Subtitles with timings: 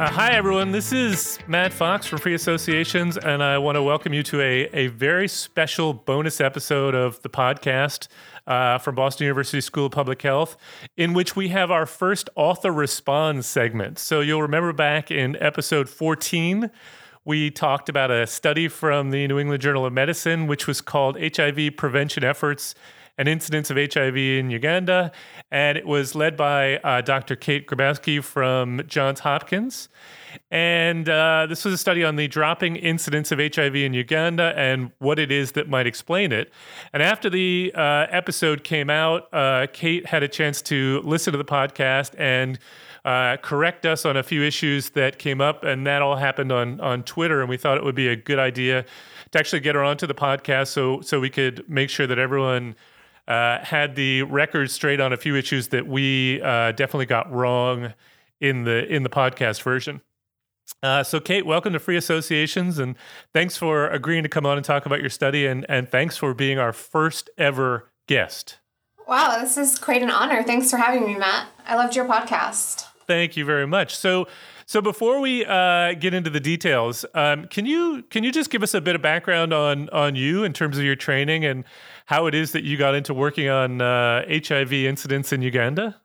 [0.00, 0.72] Uh, hi, everyone.
[0.72, 4.62] This is Matt Fox from Free Associations, and I want to welcome you to a,
[4.72, 8.08] a very special bonus episode of the podcast
[8.46, 10.56] uh, from Boston University School of Public Health,
[10.96, 13.98] in which we have our first author response segment.
[13.98, 16.70] So you'll remember back in episode 14,
[17.26, 21.18] we talked about a study from the New England Journal of Medicine, which was called
[21.20, 22.74] HIV Prevention Efforts
[23.20, 25.12] and Incidence of HIV in Uganda.
[25.50, 27.36] And it was led by uh, Dr.
[27.36, 29.90] Kate Grabowski from Johns Hopkins.
[30.50, 34.90] And uh, this was a study on the dropping incidence of HIV in Uganda and
[35.00, 36.50] what it is that might explain it.
[36.94, 41.38] And after the uh, episode came out, uh, Kate had a chance to listen to
[41.38, 42.58] the podcast and
[43.04, 46.78] uh, correct us on a few issues that came up, and that all happened on
[46.80, 47.40] on Twitter.
[47.40, 48.84] And we thought it would be a good idea
[49.30, 52.76] to actually get her onto the podcast so so we could make sure that everyone
[53.30, 57.94] uh, had the record straight on a few issues that we uh, definitely got wrong
[58.40, 60.00] in the in the podcast version.
[60.82, 62.96] Uh, so, Kate, welcome to Free Associations, and
[63.32, 66.34] thanks for agreeing to come on and talk about your study, and and thanks for
[66.34, 68.58] being our first ever guest.
[69.06, 70.42] Wow, this is quite an honor.
[70.42, 71.48] Thanks for having me, Matt.
[71.66, 72.86] I loved your podcast.
[73.06, 73.96] Thank you very much.
[73.96, 74.26] So,
[74.66, 78.62] so before we uh, get into the details, um, can you can you just give
[78.62, 81.64] us a bit of background on on you in terms of your training and
[82.10, 85.96] how it is that you got into working on uh, HIV incidence in Uganda?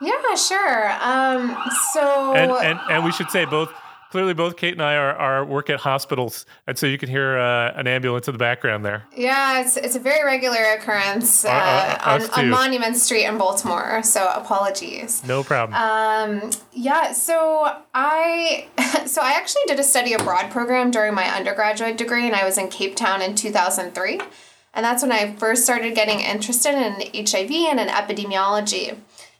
[0.00, 0.90] Yeah, sure.
[1.02, 1.54] Um,
[1.92, 3.70] so, and, and and we should say both
[4.10, 7.36] clearly both Kate and I are, are work at hospitals, and so you can hear
[7.36, 9.04] uh, an ambulance in the background there.
[9.14, 14.02] Yeah, it's, it's a very regular occurrence uh, uh, on, on, Monument Street in Baltimore.
[14.02, 15.22] So apologies.
[15.26, 15.74] No problem.
[15.74, 18.68] Um, yeah, so I
[19.06, 22.56] so I actually did a study abroad program during my undergraduate degree, and I was
[22.56, 24.20] in Cape Town in two thousand three,
[24.76, 28.96] and that's when I first started getting interested in HIV and in epidemiology.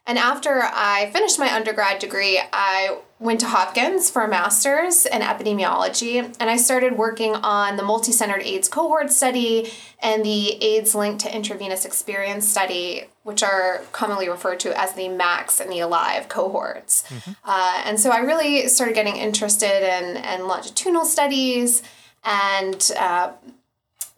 [0.06, 5.20] And after I finished my undergrad degree, I went to Hopkins for a master's in
[5.20, 9.70] epidemiology, and I started working on the multi-centered AIDS cohort study
[10.00, 15.08] and the AIDS linked to intravenous experience study, which are commonly referred to as the
[15.08, 17.02] MACS and the ALIVE cohorts.
[17.08, 17.32] Mm-hmm.
[17.44, 21.82] Uh, and so I really started getting interested in, in longitudinal studies
[22.24, 23.32] and uh,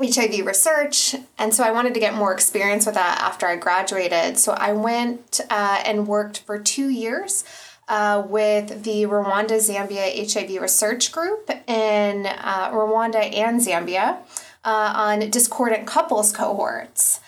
[0.01, 1.17] HIV research.
[1.39, 4.39] And so I wanted to get more experience with that after I graduated.
[4.39, 7.45] So I went uh, and worked for two years.
[7.91, 14.19] Uh, with the Rwanda Zambia HIV Research Group in uh, Rwanda and Zambia
[14.63, 17.21] uh, on discordant couples cohorts.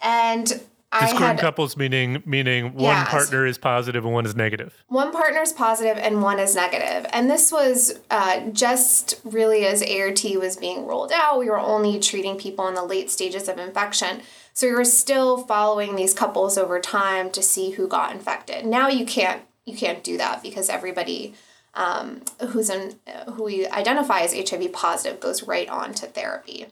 [0.00, 0.60] And
[1.00, 3.08] Discordant couples meaning meaning one yes.
[3.08, 4.84] partner is positive and one is negative.
[4.88, 7.10] One partner is positive and one is negative.
[7.12, 11.38] And this was uh, just really as ART was being rolled out.
[11.38, 14.22] We were only treating people in the late stages of infection.
[14.52, 18.64] So we were still following these couples over time to see who got infected.
[18.64, 21.34] Now you can't you can't do that because everybody
[21.74, 22.94] um, who's in
[23.32, 26.66] who we identify as HIV positive goes right on to therapy.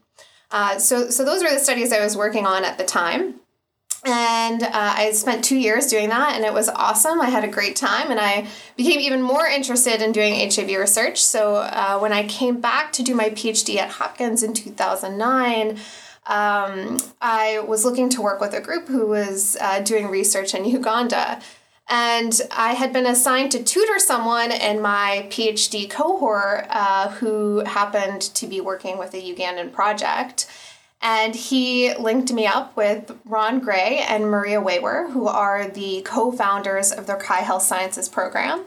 [0.52, 3.40] Uh, so so those were the studies I was working on at the time
[4.04, 7.20] and uh, I spent two years doing that, and it was awesome.
[7.20, 11.22] I had a great time, and I became even more interested in doing HIV research.
[11.22, 15.78] So, uh, when I came back to do my PhD at Hopkins in 2009,
[16.26, 20.64] um, I was looking to work with a group who was uh, doing research in
[20.64, 21.40] Uganda.
[21.88, 28.22] And I had been assigned to tutor someone in my PhD cohort uh, who happened
[28.22, 30.46] to be working with a Ugandan project.
[31.02, 36.30] And he linked me up with Ron Gray and Maria Wawer, who are the co
[36.30, 38.64] founders of the Rakai Health Sciences program.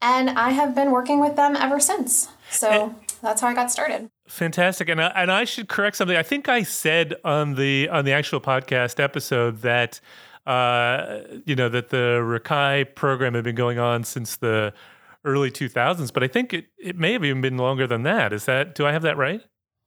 [0.00, 2.28] And I have been working with them ever since.
[2.50, 4.10] So that's how I got started.
[4.28, 4.88] Fantastic.
[4.88, 6.16] And I, and I should correct something.
[6.16, 10.00] I think I said on the on the actual podcast episode that
[10.46, 14.72] uh, you know that the Rakai program had been going on since the
[15.24, 18.32] early 2000s, but I think it, it may have even been longer than that.
[18.32, 19.42] Is that do I have that right?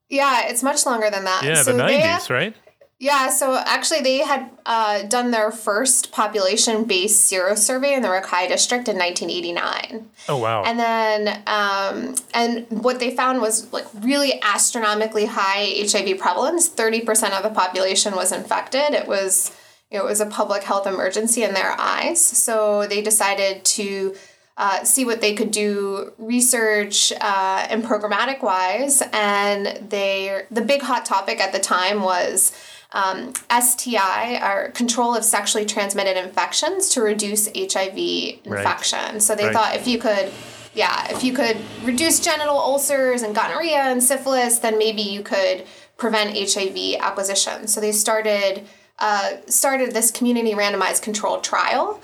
[0.09, 1.43] Yeah, it's much longer than that.
[1.43, 2.55] Yeah, so the 90s, right?
[2.97, 8.07] Yeah, so actually, they had uh, done their first population based sero survey in the
[8.07, 10.09] Rakai district in 1989.
[10.29, 10.63] Oh, wow.
[10.63, 16.69] And then, um, and what they found was like really astronomically high HIV prevalence.
[16.69, 18.93] 30% of the population was infected.
[18.93, 19.53] It was,
[19.91, 22.25] it was a public health emergency in their eyes.
[22.25, 24.15] So they decided to
[24.57, 29.03] uh, see what they could do research uh, and programmatic wise.
[29.11, 32.53] And they the big hot topic at the time was
[32.91, 37.97] um, STI or control of sexually transmitted infections to reduce HIV
[38.45, 38.99] infection.
[38.99, 39.21] Right.
[39.21, 39.53] So they right.
[39.53, 40.31] thought if you could.
[40.73, 41.55] Yeah, if you could
[41.85, 45.63] reduce genital ulcers and gonorrhea and syphilis, then maybe you could
[45.95, 47.67] prevent HIV acquisition.
[47.67, 48.67] So they started
[48.99, 52.01] uh, started this community randomized controlled trial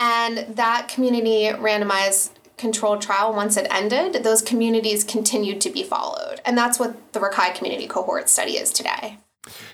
[0.00, 6.40] and that community randomized controlled trial, once it ended, those communities continued to be followed.
[6.44, 9.18] And that's what the Rakai community cohort study is today.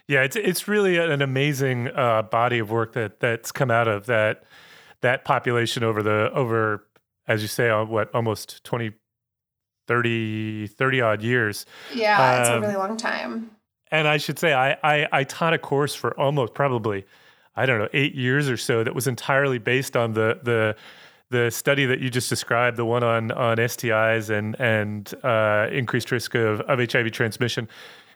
[0.07, 4.07] Yeah, it's it's really an amazing uh, body of work that that's come out of
[4.07, 4.45] that
[5.01, 6.87] that population over the over
[7.27, 8.93] as you say uh, what almost 20
[9.89, 11.67] 30 30 odd years.
[11.93, 13.51] Yeah, it's a um, really long time.
[13.91, 17.05] And I should say I, I I taught a course for almost probably
[17.57, 20.77] I don't know, 8 years or so that was entirely based on the the
[21.31, 26.11] the study that you just described, the one on on STIs and and uh, increased
[26.11, 27.69] risk of, of HIV transmission,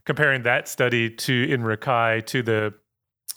[0.05, 2.75] comparing that study to in Rakai to the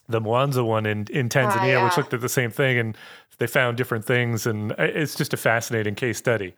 [0.08, 1.84] the Mwanza one in in Tanzania, uh, yeah.
[1.84, 2.98] which looked at the same thing, and
[3.40, 6.54] they found different things, and it's just a fascinating case study.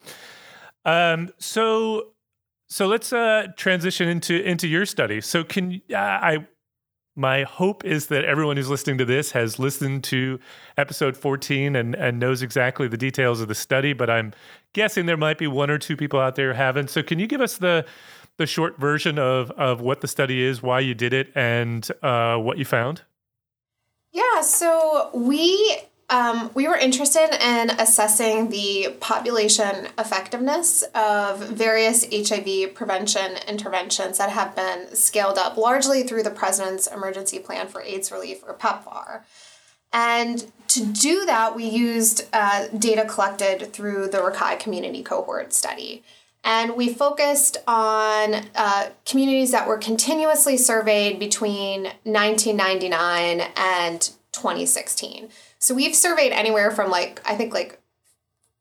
[0.83, 2.09] Um, so
[2.67, 5.21] so let's uh, transition into into your study.
[5.21, 6.47] So can uh, I
[7.15, 10.39] my hope is that everyone who's listening to this has listened to
[10.77, 14.33] episode 14 and, and knows exactly the details of the study, but I'm
[14.73, 16.89] guessing there might be one or two people out there who haven't.
[16.89, 17.85] So can you give us the
[18.37, 22.35] the short version of of what the study is, why you did it, and uh,
[22.35, 23.03] what you found?
[24.11, 25.77] Yeah, so we
[26.09, 34.29] um, we were interested in assessing the population effectiveness of various HIV prevention interventions that
[34.29, 39.21] have been scaled up largely through the President's Emergency Plan for AIDS Relief, or PEPFAR.
[39.91, 46.03] And to do that, we used uh, data collected through the Rakai Community Cohort Study.
[46.43, 54.01] And we focused on uh, communities that were continuously surveyed between 1999 and
[54.31, 55.29] 2016.
[55.65, 57.79] So we've surveyed anywhere from like, I think like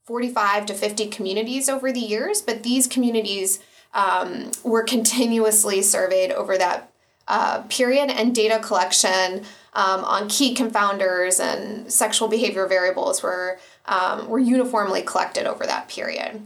[0.07, 3.61] 45 to 50 communities over the years, but these communities
[3.93, 6.91] um, were continuously surveyed over that
[7.29, 14.27] uh, period and data collection um, on key confounders and sexual behavior variables were, um,
[14.27, 16.41] were uniformly collected over that period.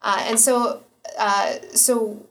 [0.00, 0.84] Uh, and so,
[1.18, 2.24] uh, so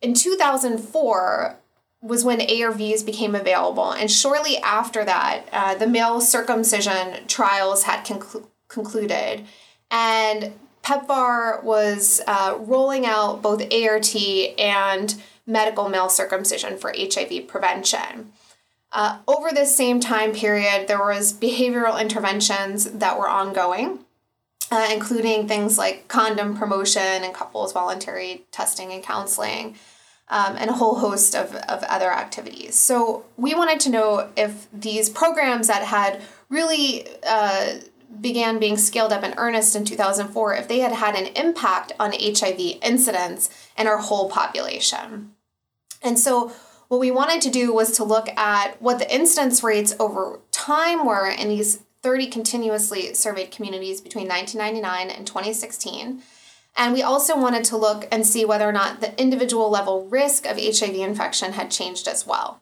[0.00, 1.58] in 2004,
[2.06, 3.90] was when ARVs became available.
[3.90, 9.44] And shortly after that, uh, the male circumcision trials had conclu- concluded.
[9.90, 14.14] And PEPFAR was uh, rolling out both ART
[14.58, 18.32] and medical male circumcision for HIV prevention.
[18.92, 23.98] Uh, over this same time period, there was behavioral interventions that were ongoing,
[24.70, 29.76] uh, including things like condom promotion and couples voluntary testing and counseling
[30.28, 32.76] um, and a whole host of, of other activities.
[32.78, 37.76] So we wanted to know if these programs that had really uh,
[38.20, 42.12] began being scaled up in earnest in 2004, if they had had an impact on
[42.12, 45.32] HIV incidence in our whole population.
[46.02, 46.52] And so
[46.88, 51.04] what we wanted to do was to look at what the incidence rates over time
[51.04, 56.22] were in these 30 continuously surveyed communities between 1999 and 2016
[56.76, 60.46] and we also wanted to look and see whether or not the individual level risk
[60.46, 62.60] of HIV infection had changed as well.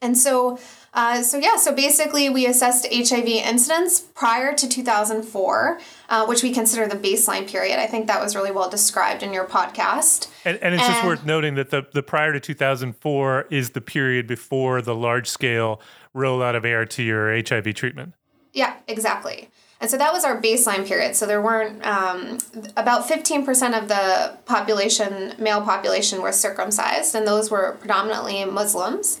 [0.00, 0.58] And so,
[0.94, 6.52] uh, so yeah, so basically we assessed HIV incidence prior to 2004, uh, which we
[6.52, 7.78] consider the baseline period.
[7.78, 10.28] I think that was really well described in your podcast.
[10.44, 13.80] And, and it's and, just worth noting that the, the prior to 2004 is the
[13.80, 15.80] period before the large scale
[16.14, 18.14] rollout of ART or HIV treatment.
[18.52, 19.48] Yeah, exactly.
[19.82, 21.16] And so that was our baseline period.
[21.16, 22.38] So there weren't um,
[22.76, 29.20] about 15% of the population, male population, were circumcised, and those were predominantly Muslims.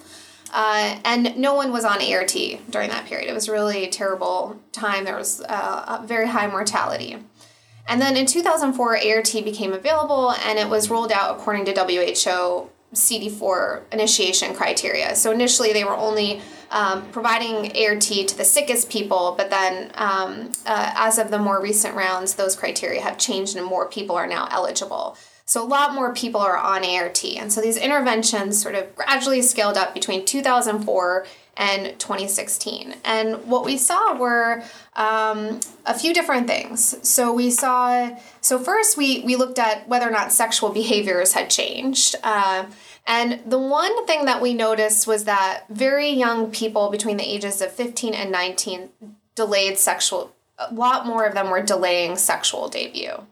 [0.52, 2.36] Uh, and no one was on ART
[2.70, 3.28] during that period.
[3.28, 5.04] It was really a terrible time.
[5.04, 7.18] There was uh, a very high mortality.
[7.88, 12.70] And then in 2004, ART became available and it was rolled out according to WHO
[12.94, 15.14] CD4 initiation criteria.
[15.16, 20.52] So initially, they were only um, providing ART to the sickest people, but then um,
[20.66, 24.26] uh, as of the more recent rounds, those criteria have changed and more people are
[24.26, 25.16] now eligible.
[25.44, 27.24] So a lot more people are on ART.
[27.24, 32.94] And so these interventions sort of gradually scaled up between 2004 and 2016.
[33.04, 34.62] And what we saw were
[34.94, 36.96] um, a few different things.
[37.06, 41.50] So we saw, so first we, we looked at whether or not sexual behaviors had
[41.50, 42.16] changed.
[42.22, 42.66] Uh,
[43.06, 47.60] and the one thing that we noticed was that very young people between the ages
[47.60, 48.90] of 15 and 19
[49.34, 53.26] delayed sexual, a lot more of them were delaying sexual debut.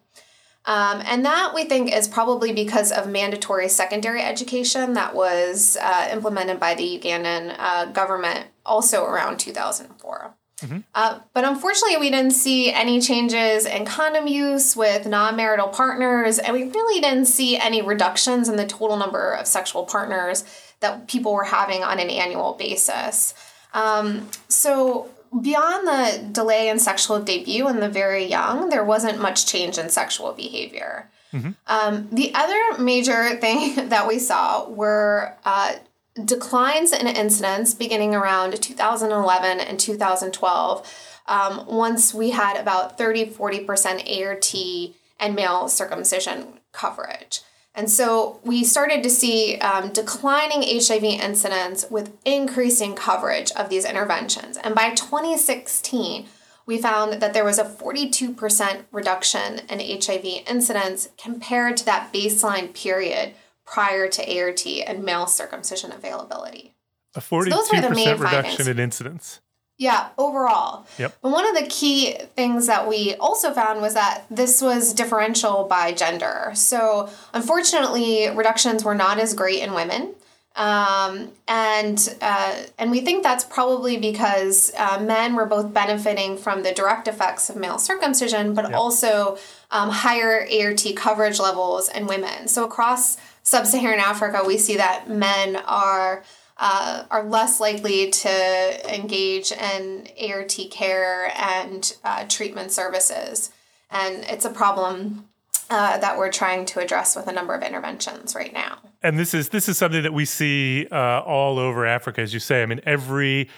[0.67, 6.09] Um, and that we think is probably because of mandatory secondary education that was uh,
[6.13, 10.35] implemented by the Ugandan uh, government also around 2004.
[10.61, 10.79] Mm-hmm.
[10.95, 16.39] Uh, but unfortunately, we didn't see any changes in condom use with non marital partners,
[16.39, 20.45] and we really didn't see any reductions in the total number of sexual partners
[20.81, 23.35] that people were having on an annual basis.
[23.73, 25.09] Um, so,
[25.39, 29.89] beyond the delay in sexual debut in the very young, there wasn't much change in
[29.89, 31.11] sexual behavior.
[31.33, 31.51] Mm-hmm.
[31.67, 35.75] Um, the other major thing that we saw were uh,
[36.25, 41.07] declines in incidence beginning around 2011 and 2012.
[41.27, 44.55] Um, once we had about 30 40% ART
[45.21, 47.41] and male circumcision coverage.
[47.75, 53.85] And so we started to see um, declining HIV incidence with increasing coverage of these
[53.85, 54.57] interventions.
[54.57, 56.27] And by 2016,
[56.67, 62.75] we found that there was a 42% reduction in HIV incidence compared to that baseline
[62.75, 63.35] period
[63.65, 66.75] prior to ART and male circumcision availability.
[67.15, 68.69] A 42% so reduction findings.
[68.69, 69.41] in incidence.
[69.81, 70.87] Yeah, overall.
[70.99, 71.17] Yep.
[71.23, 75.65] But one of the key things that we also found was that this was differential
[75.65, 76.53] by gender.
[76.55, 80.15] So, unfortunately, reductions were not as great in women.
[80.55, 86.63] Um, and uh, and we think that's probably because uh, men were both benefiting from
[86.63, 88.75] the direct effects of male circumcision, but yep.
[88.75, 89.39] also
[89.71, 92.49] um, higher ART coverage levels in women.
[92.49, 96.23] So across sub-Saharan Africa, we see that men are
[96.61, 103.51] uh, are less likely to engage in ART care and uh, treatment services.
[103.91, 105.25] And it's a problem
[105.71, 108.79] uh, that we're trying to address with a number of interventions right now.
[109.03, 112.41] And this is this is something that we see uh, all over Africa, as you
[112.41, 112.63] say.
[112.63, 113.49] I mean, every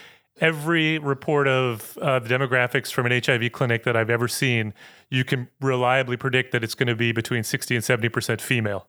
[0.40, 4.74] every report of uh, the demographics from an HIV clinic that I've ever seen,
[5.10, 8.86] you can reliably predict that it's going to be between sixty and seventy percent female.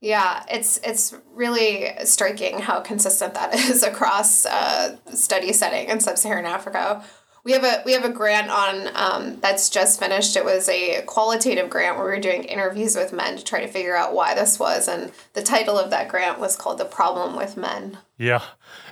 [0.00, 6.46] Yeah, it's it's really striking how consistent that is across uh, study setting in sub-Saharan
[6.46, 7.02] Africa.
[7.44, 10.36] We have a we have a grant on um, that's just finished.
[10.36, 13.68] It was a qualitative grant where we were doing interviews with men to try to
[13.68, 17.36] figure out why this was, and the title of that grant was called "The Problem
[17.36, 18.42] with Men." Yeah,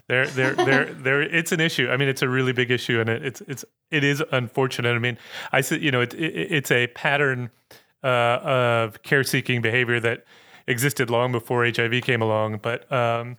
[0.06, 1.20] there, there, there, there.
[1.20, 1.88] It's an issue.
[1.90, 4.94] I mean, it's a really big issue, and it, it's it's it is unfortunate.
[4.94, 5.18] I mean,
[5.50, 7.50] I said you know it, it it's a pattern
[8.04, 10.24] uh, of care seeking behavior that
[10.66, 13.38] existed long before HIV came along, but um,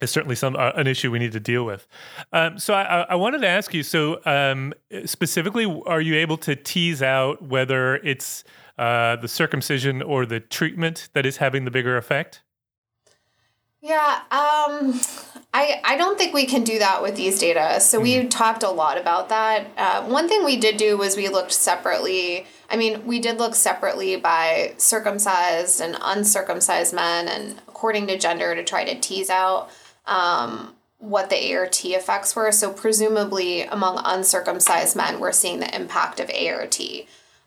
[0.00, 1.86] it's certainly some uh, an issue we need to deal with.
[2.32, 3.82] Um, so I, I, wanted to ask you.
[3.82, 4.72] So um,
[5.04, 8.44] specifically, are you able to tease out whether it's
[8.78, 12.42] uh, the circumcision or the treatment that is having the bigger effect?
[13.82, 15.00] Yeah, um,
[15.54, 17.80] I I don't think we can do that with these data.
[17.80, 18.02] So mm.
[18.02, 19.66] we talked a lot about that.
[19.76, 22.46] Uh, one thing we did do was we looked separately.
[22.68, 28.54] I mean, we did look separately by circumcised and uncircumcised men, and according to gender,
[28.54, 29.70] to try to tease out
[30.06, 32.52] um, what the ART effects were.
[32.52, 36.78] So presumably, among uncircumcised men, we're seeing the impact of ART.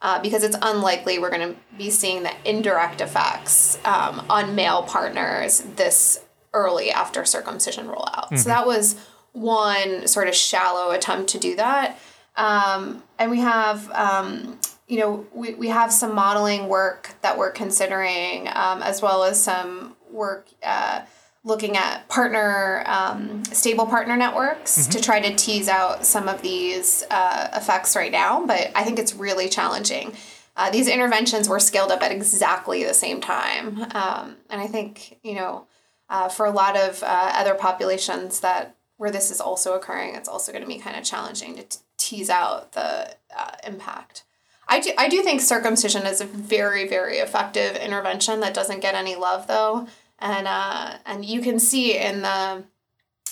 [0.02, 4.84] Uh, because it's unlikely we're going to be seeing the indirect effects um, on male
[4.84, 6.23] partners this
[6.54, 8.26] early after circumcision rollout.
[8.26, 8.38] Mm-hmm.
[8.38, 8.96] So that was
[9.32, 12.00] one sort of shallow attempt to do that.
[12.36, 17.52] Um, and we have, um, you know, we, we have some modeling work that we're
[17.52, 21.02] considering, um, as well as some work uh,
[21.44, 24.92] looking at partner, um, stable partner networks mm-hmm.
[24.92, 28.46] to try to tease out some of these uh, effects right now.
[28.46, 30.14] But I think it's really challenging.
[30.56, 33.82] Uh, these interventions were scaled up at exactly the same time.
[33.96, 35.66] Um, and I think, you know,
[36.14, 40.30] uh, for a lot of uh, other populations that where this is also occurring, it's
[40.30, 44.24] also going to be kind of challenging to t- tease out the uh, impact.
[44.68, 48.94] I do, I do think circumcision is a very, very effective intervention that doesn't get
[48.94, 49.88] any love, though.
[50.20, 52.64] And, uh, and you can see in the,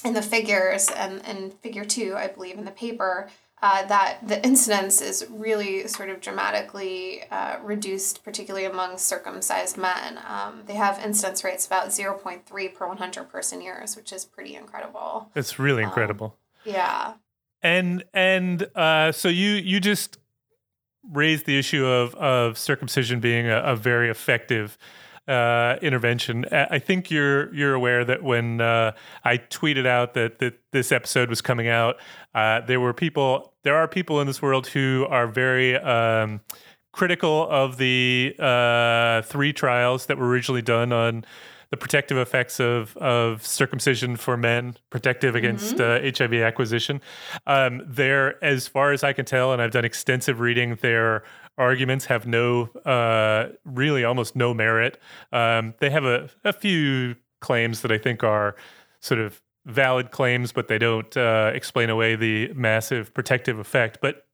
[0.04, 3.30] in the figures and, and figure two, I believe, in the paper,
[3.62, 10.20] uh, that the incidence is really sort of dramatically uh, reduced, particularly among circumcised men.
[10.28, 15.30] Um, they have incidence rates about 0.3 per 100 person years, which is pretty incredible.
[15.36, 16.38] It's really um, incredible.
[16.66, 17.14] Um, yeah.
[17.62, 20.18] And and uh, so you you just
[21.12, 24.80] raised the issue of of circumcision being a, a very effective
[25.32, 26.46] uh, intervention.
[26.52, 28.92] I think you're you're aware that when uh,
[29.24, 31.96] I tweeted out that that this episode was coming out,
[32.36, 33.54] uh, there were people.
[33.64, 35.78] There are people in this world who are very.
[35.78, 36.42] Um,
[36.94, 41.24] critical of the uh, three trials that were originally done on
[41.72, 46.06] the protective effects of of circumcision for men, protective against mm-hmm.
[46.06, 47.02] uh, HIV acquisition.
[47.48, 51.24] Um, there, as far as I can tell, and I've done extensive reading, their
[51.58, 55.00] arguments have no, uh, really almost no merit.
[55.32, 58.56] Um, they have a, a few claims that I think are
[59.00, 64.00] sort of valid claims, but they don't uh, explain away the massive protective effect.
[64.02, 64.26] But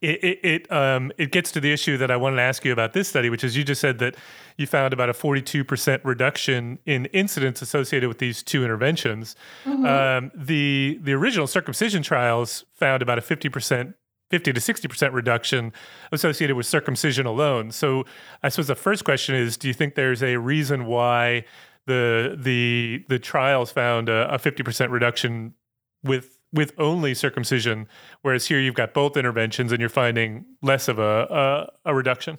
[0.00, 2.72] it it it, um, it gets to the issue that I wanted to ask you
[2.72, 4.16] about this study, which is you just said that
[4.56, 9.34] you found about a 42% reduction in incidence associated with these two interventions.
[9.64, 9.86] Mm-hmm.
[9.86, 13.94] Um, the the original circumcision trials found about a 50%
[14.30, 15.74] 50 to 60% reduction
[16.10, 17.70] associated with circumcision alone.
[17.70, 18.04] So
[18.42, 21.44] I suppose the first question is do you think there's a reason why
[21.86, 25.54] the the the trials found a, a 50% reduction
[26.02, 27.88] with with only circumcision,
[28.22, 32.38] whereas here you've got both interventions and you're finding less of a, a, a reduction?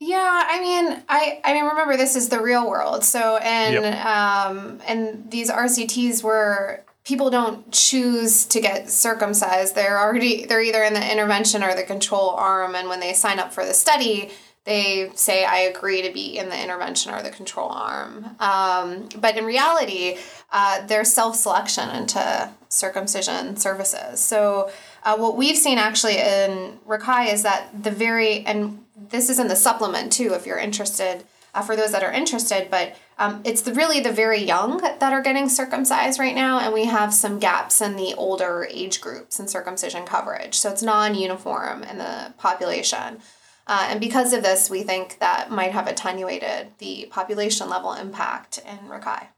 [0.00, 3.04] Yeah, I mean, I I mean, remember this is the real world.
[3.04, 4.04] So and yep.
[4.06, 9.74] um and these RCTs were people don't choose to get circumcised.
[9.74, 13.38] They're already they're either in the intervention or the control arm, and when they sign
[13.38, 14.30] up for the study,
[14.70, 18.36] they say, I agree to be in the intervention or the control arm.
[18.38, 20.16] Um, but in reality,
[20.52, 24.20] uh, there's self selection into circumcision services.
[24.20, 24.70] So,
[25.02, 29.48] uh, what we've seen actually in Rakai is that the very, and this is in
[29.48, 33.62] the supplement too, if you're interested, uh, for those that are interested, but um, it's
[33.62, 37.40] the, really the very young that are getting circumcised right now, and we have some
[37.40, 40.54] gaps in the older age groups and circumcision coverage.
[40.54, 43.20] So, it's non uniform in the population.
[43.66, 48.58] Uh, and because of this, we think that might have attenuated the population level impact
[48.66, 49.28] in Rakai.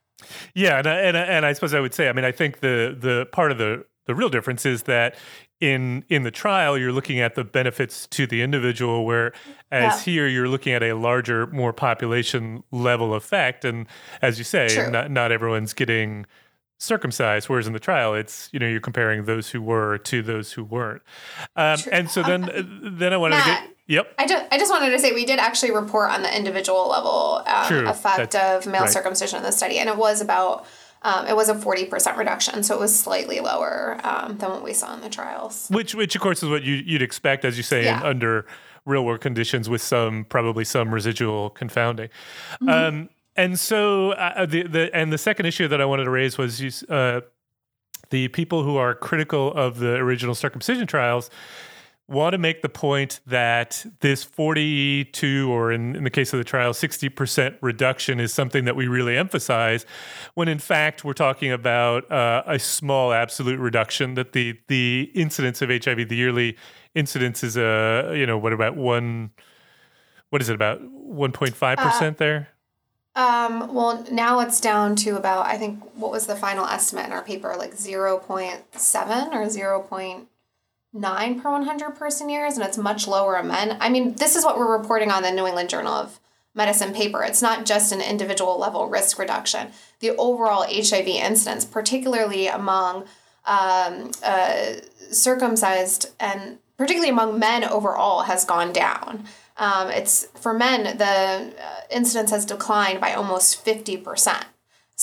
[0.54, 3.26] Yeah, and, and and I suppose I would say, I mean, I think the the
[3.32, 5.16] part of the the real difference is that
[5.60, 9.32] in in the trial you're looking at the benefits to the individual whereas
[9.70, 10.00] yeah.
[10.00, 13.86] here you're looking at a larger more population level effect and
[14.20, 16.26] as you say not, not everyone's getting
[16.78, 20.52] circumcised whereas in the trial it's you know you're comparing those who were to those
[20.52, 21.02] who weren't
[21.54, 24.14] um, and so then um, then i wanted Matt, to get Yep.
[24.18, 27.42] I just, I just wanted to say we did actually report on the individual level
[27.46, 28.90] um, effect That's, of male right.
[28.90, 30.66] circumcision in the study, and it was about
[31.02, 34.72] um, it was a 40% reduction, so it was slightly lower um, than what we
[34.72, 35.68] saw in the trials.
[35.68, 38.00] Which, which of course, is what you, would expect, as you say, yeah.
[38.00, 38.46] in, under
[38.84, 42.08] real world conditions with some probably some residual confounding.
[42.62, 42.68] Mm-hmm.
[42.68, 46.10] Um, and so uh, uh, the the and the second issue that I wanted to
[46.10, 47.22] raise was uh,
[48.10, 51.30] the people who are critical of the original circumcision trials
[52.08, 56.44] want to make the point that this 42 or in, in the case of the
[56.44, 59.86] trial 60% reduction is something that we really emphasize
[60.34, 65.62] when in fact we're talking about uh, a small absolute reduction that the the incidence
[65.62, 66.56] of hiv the yearly
[66.94, 69.30] incidence is a uh, you know what about one
[70.30, 72.48] what is it about 1.5% uh, there
[73.14, 77.12] um, well, now it's down to about, I think, what was the final estimate in
[77.12, 77.54] our paper?
[77.58, 79.80] Like 0.7 or 0
[80.92, 83.76] nine per 100 person years, and it's much lower in men.
[83.80, 86.20] I mean, this is what we're reporting on the New England Journal of
[86.54, 87.22] Medicine paper.
[87.22, 89.68] It's not just an individual level risk reduction.
[90.00, 93.04] The overall HIV incidence, particularly among
[93.46, 94.74] um, uh,
[95.10, 99.24] circumcised and particularly among men overall, has gone down.
[99.56, 104.44] Um, it's for men, the uh, incidence has declined by almost 50%.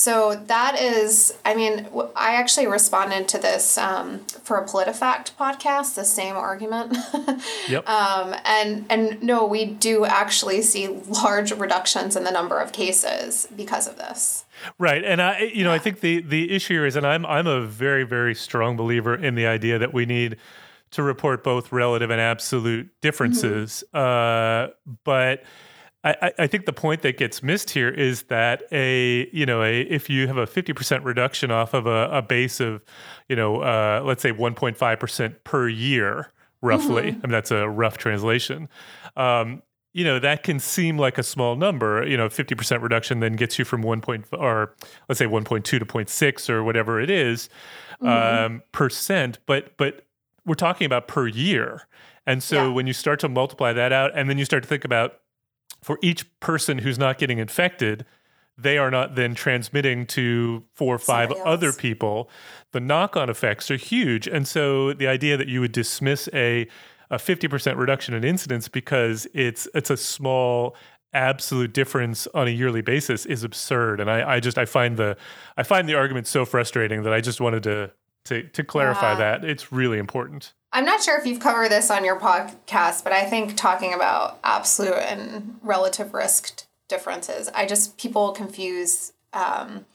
[0.00, 1.86] So that is, I mean,
[2.16, 6.96] I actually responded to this um, for a PolitiFact podcast, the same argument.
[7.68, 7.86] yep.
[7.86, 13.46] Um, and and no, we do actually see large reductions in the number of cases
[13.54, 14.46] because of this.
[14.78, 15.76] Right, and I, you know, yeah.
[15.76, 19.14] I think the the issue here is, and I'm I'm a very very strong believer
[19.14, 20.38] in the idea that we need
[20.92, 24.70] to report both relative and absolute differences, mm-hmm.
[24.72, 25.42] uh, but
[26.02, 29.82] I, I think the point that gets missed here is that a you know a
[29.82, 32.82] if you have a fifty percent reduction off of a, a base of
[33.28, 36.32] you know uh, let's say one point five percent per year
[36.62, 37.20] roughly mm-hmm.
[37.22, 38.68] I mean that's a rough translation
[39.16, 43.34] um, you know that can seem like a small number you know 50% reduction then
[43.34, 44.74] gets you from 1 point or
[45.08, 47.50] let's say 1.2 to 0.6 or whatever it is,
[48.00, 48.06] mm-hmm.
[48.54, 50.06] um, percent but but
[50.46, 51.82] we're talking about per year
[52.26, 52.72] and so yeah.
[52.72, 55.20] when you start to multiply that out and then you start to think about
[55.80, 58.04] for each person who's not getting infected,
[58.56, 62.28] they are not then transmitting to four or five other people.
[62.72, 64.26] The knock on effects are huge.
[64.26, 66.68] And so the idea that you would dismiss a
[67.12, 70.76] a 50% reduction in incidence because it's it's a small
[71.12, 74.00] absolute difference on a yearly basis is absurd.
[74.00, 75.16] And I, I just I find the
[75.56, 77.90] I find the argument so frustrating that I just wanted to
[78.24, 79.18] to, to clarify yeah.
[79.18, 79.44] that.
[79.44, 80.52] It's really important.
[80.72, 84.38] I'm not sure if you've covered this on your podcast, but I think talking about
[84.44, 89.86] absolute and relative risk differences, I just people confuse um,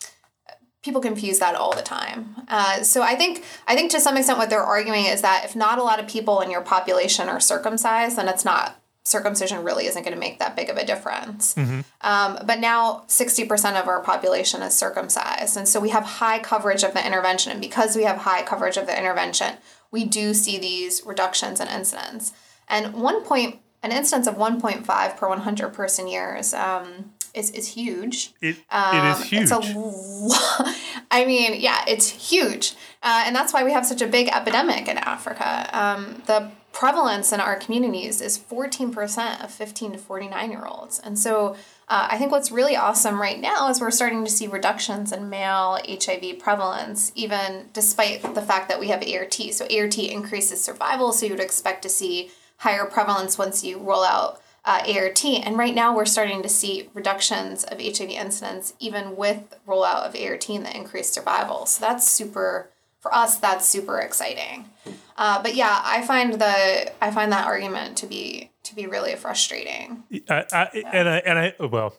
[0.84, 2.36] people confuse that all the time.
[2.48, 5.56] Uh, so I think I think to some extent what they're arguing is that if
[5.56, 9.86] not a lot of people in your population are circumcised, then it's not circumcision really
[9.86, 11.56] isn't going to make that big of a difference.
[12.02, 15.56] Um, but now 60% of our population is circumcised.
[15.56, 17.52] And so we have high coverage of the intervention.
[17.52, 19.58] And because we have high coverage of the intervention,
[19.92, 22.34] we do see these reductions in incidence.
[22.68, 28.34] And one point, an incidence of 1.5 per 100 person years um, is, is huge.
[28.42, 29.52] It, it is huge.
[29.52, 30.74] Um, It's a lo-
[31.12, 32.74] I mean, yeah, it's huge.
[33.04, 35.70] Uh, and that's why we have such a big epidemic in Africa.
[35.72, 41.00] Um, the prevalence in our communities is 14% of 15 to 49 year olds.
[41.00, 41.56] And so
[41.88, 45.30] uh, I think what's really awesome right now is we're starting to see reductions in
[45.30, 49.34] male HIV prevalence, even despite the fact that we have ART.
[49.34, 54.04] So ART increases survival, so you would expect to see higher prevalence once you roll
[54.04, 55.24] out uh, ART.
[55.24, 60.16] And right now, we're starting to see reductions of HIV incidence even with rollout of
[60.16, 61.68] ART and the increased survival.
[61.68, 62.70] So that's super
[63.06, 63.38] for us.
[63.38, 64.68] That's super exciting.
[65.16, 69.16] Uh, but yeah, I find the I find that argument to be to be really
[69.16, 70.04] frustrating.
[70.28, 71.96] I, I, and I and I well,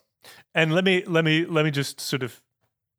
[0.52, 2.42] and let me let me let me just sort of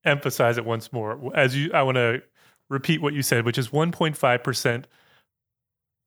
[0.06, 1.20] emphasize it once more.
[1.36, 2.24] As you, I want to
[2.70, 4.88] repeat what you said, which is 1.5 percent,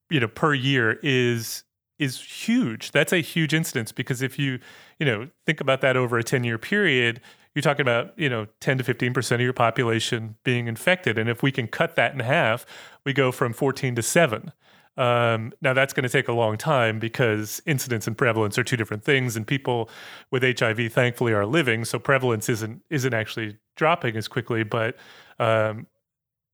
[0.09, 1.65] you know, per year is
[1.99, 2.93] is huge.
[2.93, 4.59] That's a huge instance because if you
[4.99, 7.21] you know think about that over a 10 year period,
[7.55, 11.29] you're talking about you know 10 to 15 percent of your population being infected, and
[11.29, 12.65] if we can cut that in half,
[13.05, 14.53] we go from 14 to seven.
[14.97, 18.77] Um, now that's going to take a long time because incidence and prevalence are two
[18.77, 19.89] different things, and people
[20.31, 24.63] with HIV thankfully are living, so prevalence isn't isn't actually dropping as quickly.
[24.63, 24.97] But
[25.39, 25.87] um,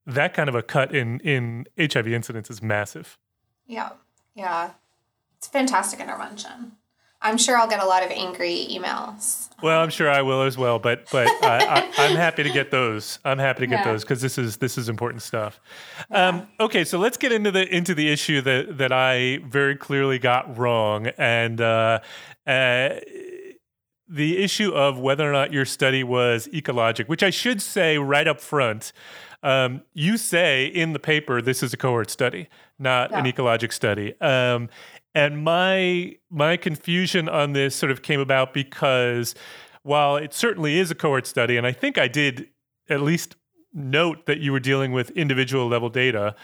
[0.07, 3.19] that kind of a cut in in HIV incidence is massive.
[3.67, 3.91] Yeah,
[4.35, 4.73] yeah,
[5.37, 6.73] it's a fantastic intervention.
[7.27, 9.49] I'm sure I'll get a lot of angry emails.
[9.63, 12.71] Well, I'm sure I will as well, but but I, I, I'm happy to get
[12.71, 13.19] those.
[13.25, 13.93] I'm happy to get Yeah.
[13.93, 15.61] those because this is this is important stuff.
[16.11, 20.19] Um, okay, so let's get into the into the issue that that I very clearly
[20.19, 22.01] got wrong, and uh,
[22.47, 22.89] uh,
[24.09, 28.29] the issue of whether or not your study was ecologic, which I should say right
[28.29, 28.93] up front.
[29.43, 33.33] Um, you say in the paper this is a cohort study, not an Yeah.
[33.33, 34.15] ecologic study.
[34.21, 34.69] Um,
[35.17, 39.35] and my my confusion on this sort of came about because
[39.83, 42.51] while it certainly is a cohort study, and I think I did
[42.91, 43.35] at least
[43.73, 46.37] note that you were dealing with individual level data.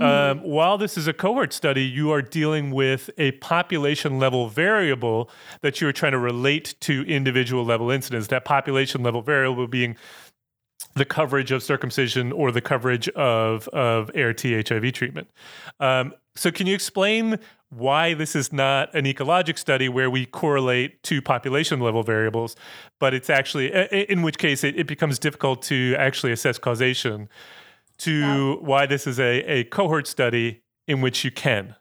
[0.00, 5.30] Um, while this is a cohort study, you are dealing with a population level variable
[5.62, 8.26] that you're trying to relate to individual level incidence.
[8.26, 9.96] That population level variable being
[10.94, 15.28] the coverage of circumcision or the coverage of, of ART HIV treatment.
[15.78, 17.38] Um, so, can you explain
[17.70, 22.56] why this is not an ecologic study where we correlate to population level variables,
[22.98, 23.72] but it's actually,
[24.08, 27.28] in which case it, it becomes difficult to actually assess causation,
[27.98, 31.74] to why this is a, a cohort study in which you can?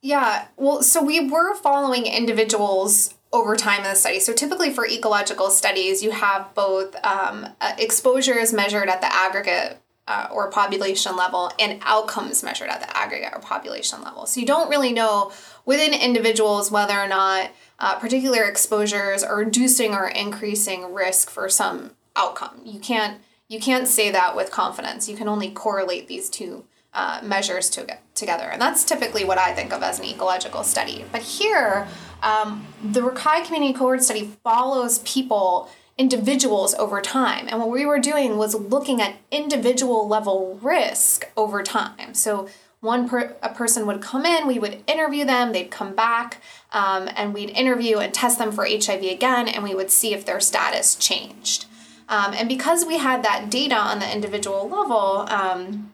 [0.00, 4.20] Yeah, well, so we were following individuals over time in the study.
[4.20, 9.80] So typically for ecological studies, you have both um, uh, exposures measured at the aggregate
[10.06, 14.26] uh, or population level and outcomes measured at the aggregate or population level.
[14.26, 15.32] So you don't really know
[15.64, 21.92] within individuals whether or not uh, particular exposures are reducing or increasing risk for some
[22.16, 22.60] outcome.
[22.64, 25.08] You can't you can't say that with confidence.
[25.08, 26.64] You can only correlate these two
[26.94, 28.44] uh, measures to, together.
[28.44, 31.04] And that's typically what I think of as an ecological study.
[31.12, 31.86] But here,
[32.22, 37.48] um, the Rakai Community Cohort Study follows people, individuals over time.
[37.48, 42.14] And what we were doing was looking at individual level risk over time.
[42.14, 42.48] So
[42.80, 47.08] one per, a person would come in, we would interview them, they'd come back, um,
[47.16, 50.40] and we'd interview and test them for HIV again, and we would see if their
[50.40, 51.64] status changed.
[52.08, 55.92] Um, and because we had that data on the individual level, um,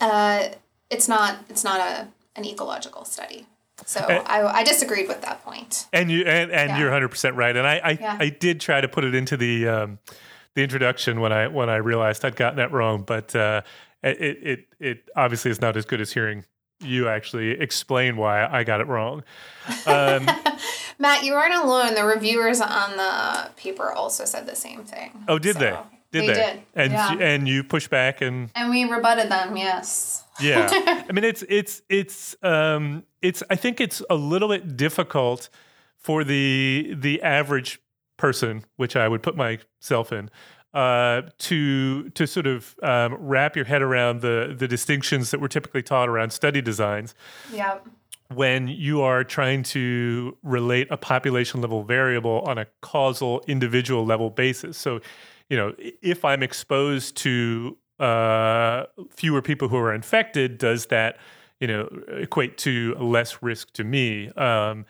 [0.00, 0.48] uh,
[0.90, 3.46] it's not it's not a an ecological study.
[3.86, 5.86] So I, I disagreed with that point.
[5.92, 6.78] And you and, and Yeah.
[6.78, 7.56] you're 100 percent right.
[7.56, 8.16] And I I, Yeah.
[8.20, 9.98] I did try to put it into the um,
[10.54, 13.62] the introduction when I when I realized I'd gotten that wrong, but uh,
[14.02, 16.44] it, it it obviously is not as good as hearing
[16.80, 19.22] you actually explain why I got it wrong.
[19.86, 20.28] Um,
[20.98, 21.94] Matt, you aren't alone.
[21.94, 25.24] The reviewers on the paper also said the same thing.
[25.28, 25.76] oh, did So, they?
[26.20, 27.12] Did they did, And yeah.
[27.12, 29.56] you- and you push back and And we rebutted them.
[29.56, 30.24] Yes.
[30.40, 30.68] yeah
[31.08, 35.48] i mean it's it's it's um it's i think it's a little bit difficult
[35.98, 37.80] for the the average
[38.16, 40.30] person which i would put myself in
[40.74, 45.48] uh to to sort of um, wrap your head around the the distinctions that were
[45.48, 47.14] typically taught around study designs
[47.52, 47.86] Yep.
[48.34, 54.30] when you are trying to relate a population level variable on a causal individual level
[54.30, 54.76] basis.
[54.76, 55.00] So,
[55.50, 61.18] you know, if I'm exposed to uh, fewer people who are infected, does that,
[61.64, 64.28] you know, equate to less risk to me.
[64.32, 64.84] Um,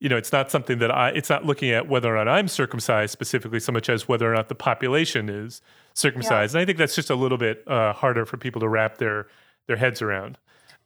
[0.00, 2.48] you know, it's not something that I, it's not looking at whether or not I'm
[2.48, 5.60] circumcised specifically so much as whether or not the population is
[5.92, 6.54] circumcised.
[6.54, 6.60] Yeah.
[6.60, 9.26] And I think that's just a little bit uh, harder for people to wrap their,
[9.66, 10.38] their heads around.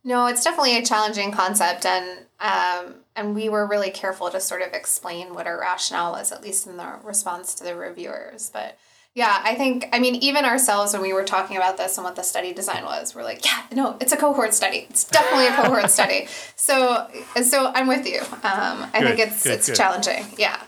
[0.02, 1.86] No, it's definitely a challenging concept.
[1.86, 6.32] And, um, and we were really careful to sort of explain what our rationale was,
[6.32, 8.50] at least in the response to the reviewers.
[8.52, 8.76] But
[9.18, 12.14] yeah, I think, I mean, even ourselves, when we were talking about this and what
[12.14, 14.86] the study design was, we're like, yeah, no, it's a cohort study.
[14.90, 16.28] It's definitely a cohort study.
[16.54, 17.08] So,
[17.42, 18.20] so I'm with you.
[18.20, 19.76] Um, I good, think it's, good, it's good.
[19.76, 20.24] challenging.
[20.36, 20.62] Yeah.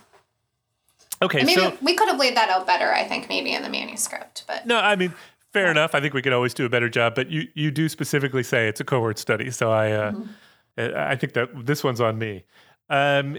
[1.22, 1.44] Okay.
[1.44, 4.44] maybe so, we could have laid that out better, I think, maybe in the manuscript,
[4.48, 4.66] but.
[4.66, 5.14] No, I mean,
[5.52, 5.72] fair yeah.
[5.72, 5.94] enough.
[5.94, 8.66] I think we could always do a better job, but you, you do specifically say
[8.66, 9.50] it's a cohort study.
[9.50, 10.96] So I, uh, mm-hmm.
[10.96, 12.44] I think that this one's on me.
[12.88, 13.38] Um,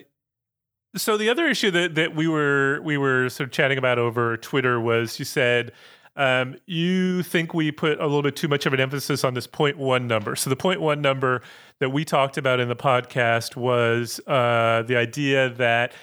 [0.95, 4.37] so the other issue that, that we were we were sort of chatting about over
[4.37, 5.71] Twitter was you said
[6.17, 9.47] um, you think we put a little bit too much of an emphasis on this
[9.47, 10.35] point one number.
[10.35, 11.41] So the point one number
[11.79, 15.93] that we talked about in the podcast was uh, the idea that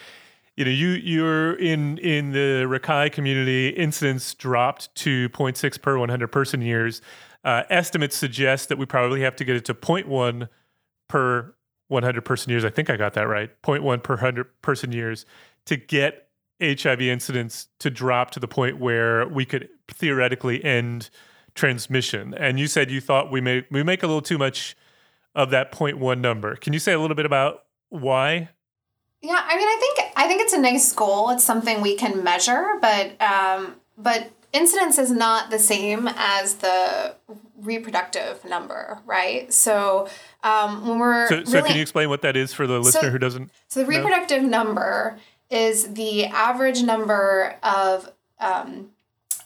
[0.57, 6.29] you know you you're in in the Rakai community incidence dropped to 0.6 per 100
[6.29, 7.03] person years.
[7.45, 10.49] Uh, estimates suggest that we probably have to get it to 0.1
[11.09, 11.55] per
[11.89, 12.65] 100 person years.
[12.65, 13.51] I think I got that right.
[13.63, 15.27] 0.1 per 100 person years
[15.67, 16.29] to get
[16.61, 21.11] HIV incidence to drop to the point where we could theoretically end
[21.55, 22.35] transmission.
[22.35, 24.77] And you said you thought we make we make a little too much
[25.35, 26.57] of that 0.1 number.
[26.57, 28.51] Can you say a little bit about why?
[29.21, 31.31] Yeah, I mean, I think I think it's a nice goal.
[31.31, 37.15] It's something we can measure, but um, but incidence is not the same as the
[37.61, 39.53] reproductive number, right?
[39.53, 40.09] So
[40.43, 43.11] um, when we're so, so can you explain what that is for the listener so,
[43.11, 43.51] who doesn't?
[43.69, 44.49] So the reproductive know?
[44.49, 45.19] number
[45.51, 48.91] is the average number of um,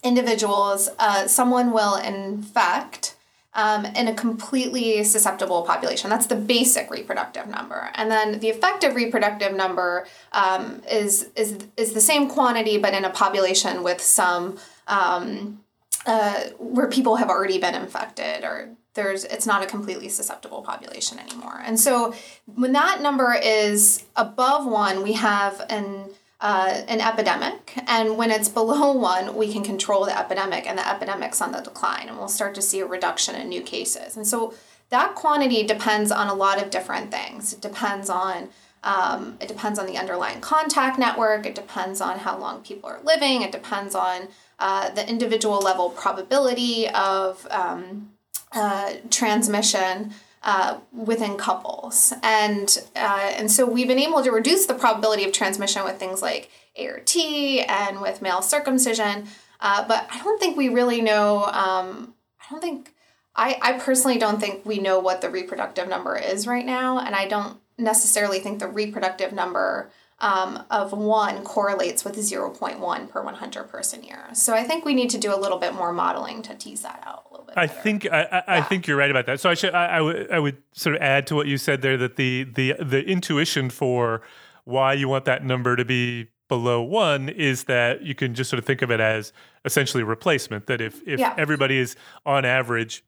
[0.02, 3.16] individuals uh, someone will infect.
[3.54, 6.08] Um, in a completely susceptible population.
[6.08, 11.92] That's the basic reproductive number, and then the effective reproductive number um, is is is
[11.92, 14.56] the same quantity, but in a population with some
[14.92, 15.60] um,
[16.06, 21.18] uh, where people have already been infected or there's it's not a completely susceptible population
[21.18, 21.62] anymore.
[21.64, 22.14] And so
[22.54, 28.48] when that number is above one, we have an uh, an epidemic, and when it's
[28.48, 32.26] below one, we can control the epidemic, and the epidemic's on the decline, and we'll
[32.26, 34.16] start to see a reduction in new cases.
[34.16, 34.52] And so
[34.90, 37.52] that quantity depends on a lot of different things.
[37.52, 38.48] It depends on
[38.84, 41.46] um, it depends on the underlying contact network.
[41.46, 43.42] It depends on how long people are living.
[43.42, 48.10] It depends on uh, the individual level probability of um,
[48.52, 50.12] uh, transmission
[50.42, 52.12] uh, within couples.
[52.22, 56.20] And, uh, and so we've been able to reduce the probability of transmission with things
[56.20, 59.28] like ART and with male circumcision.
[59.60, 62.94] Uh, but I don't think we really know, um, I don't think,
[63.36, 66.98] I, I personally don't think we know what the reproductive number is right now.
[66.98, 69.90] And I don't necessarily think the reproductive number
[70.22, 74.28] um, of one correlates with 0.1 per 100 person year.
[74.32, 77.02] So I think we need to do a little bit more modeling to tease that
[77.04, 77.58] out a little bit.
[77.58, 78.42] I think I, I, yeah.
[78.46, 79.40] I, think you're right about that.
[79.40, 81.82] So I should I, I, w- I would sort of add to what you said
[81.82, 84.22] there that the the the intuition for
[84.64, 88.58] why you want that number to be below one is that you can just sort
[88.58, 89.32] of think of it as
[89.64, 90.66] essentially replacement.
[90.68, 91.34] That if if yeah.
[91.36, 93.04] everybody is on average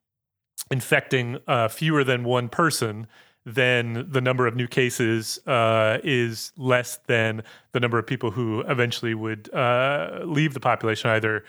[0.68, 3.06] infecting uh, fewer than one person,
[3.46, 8.60] then the number of new cases uh, is less than the number of people who
[8.62, 11.44] eventually would uh, leave the population, either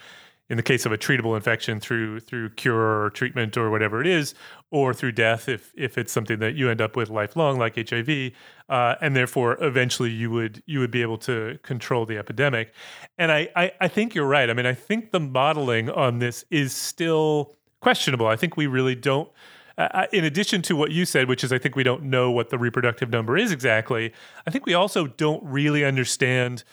[0.49, 4.07] in the case of a treatable infection through through cure or treatment or whatever it
[4.07, 4.35] is,
[4.71, 8.31] or through death if if it's something that you end up with lifelong, like HIV,
[8.69, 12.73] uh, and therefore eventually you would you would be able to control the epidemic.
[13.17, 14.49] And I, I I think you're right.
[14.49, 18.27] I mean, I think the modeling on this is still questionable.
[18.27, 19.29] I think we really don't
[19.77, 22.49] uh, in addition to what you said, which is I think we don't know what
[22.49, 24.13] the reproductive number is exactly,
[24.47, 26.63] I think we also don't really understand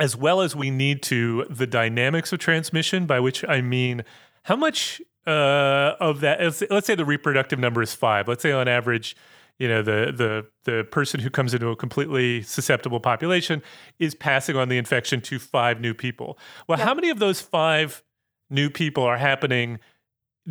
[0.00, 4.04] as well as we need to the dynamics of transmission, by which I mean
[4.44, 8.28] how much uh, of that, let's, let's say the reproductive number is five.
[8.28, 9.16] Let's say on average,
[9.58, 13.60] you know the the the person who comes into a completely susceptible population
[13.98, 16.38] is passing on the infection to five new people.
[16.68, 16.86] Well, yep.
[16.86, 18.04] how many of those five
[18.50, 19.80] new people are happening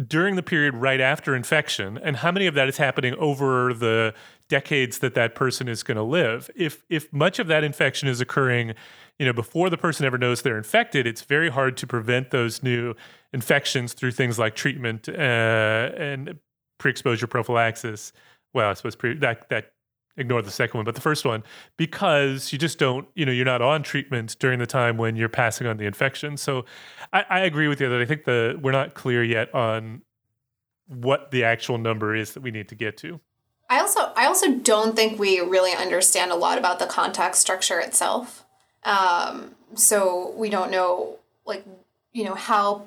[0.05, 4.13] during the period right after infection and how many of that is happening over the
[4.47, 6.49] decades that that person is going to live?
[6.55, 8.73] If if much of that infection is occurring
[9.17, 12.61] you know before the person ever knows they're infected it's very hard to prevent those
[12.61, 12.93] new
[13.33, 15.11] infections through things like treatment uh,
[15.97, 16.37] and
[16.77, 18.13] pre-exposure prophylaxis.
[18.53, 19.73] Well i suppose pre- that that
[20.17, 21.43] ignore the second one, but the first one,
[21.77, 25.29] because you just don't, you know, you're not on treatment during the time when you're
[25.29, 26.37] passing on the infection.
[26.37, 26.65] So
[27.13, 30.01] I, I agree with you that I think the we're not clear yet on
[30.87, 33.19] what the actual number is that we need to get to.
[33.69, 37.79] I also I also don't think we really understand a lot about the contact structure
[37.79, 38.45] itself.
[38.83, 41.65] Um, so we don't know like
[42.13, 42.85] you know how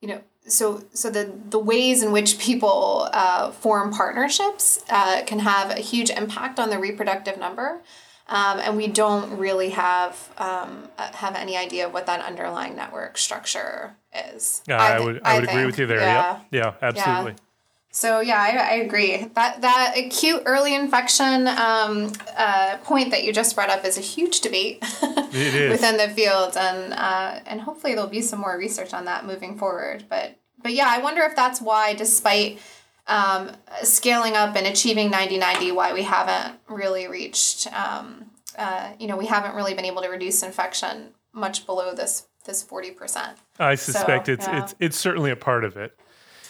[0.00, 5.40] you know so so the the ways in which people uh, form partnerships uh, can
[5.40, 7.80] have a huge impact on the reproductive number.
[8.30, 12.76] Um, and we don't really have um, uh, have any idea of what that underlying
[12.76, 13.96] network structure
[14.34, 14.62] is.
[14.68, 15.56] Yeah, I, I would I, I would think.
[15.56, 16.00] agree with you there.
[16.00, 16.46] Yeah, yep.
[16.50, 17.32] yeah, absolutely.
[17.32, 17.47] Yeah.
[17.90, 19.16] So yeah, I, I agree.
[19.34, 24.02] That that acute early infection um, uh, point that you just brought up is a
[24.02, 29.06] huge debate within the field, and uh, and hopefully there'll be some more research on
[29.06, 30.04] that moving forward.
[30.08, 32.60] But but yeah, I wonder if that's why, despite
[33.06, 37.66] um, scaling up and achieving 90-90, why we haven't really reached.
[37.72, 38.26] Um,
[38.58, 42.62] uh, you know, we haven't really been able to reduce infection much below this this
[42.62, 43.38] forty percent.
[43.58, 44.62] I suspect so, it's yeah.
[44.62, 45.98] it's it's certainly a part of it.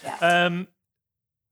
[0.02, 0.16] Yeah.
[0.16, 0.68] Um,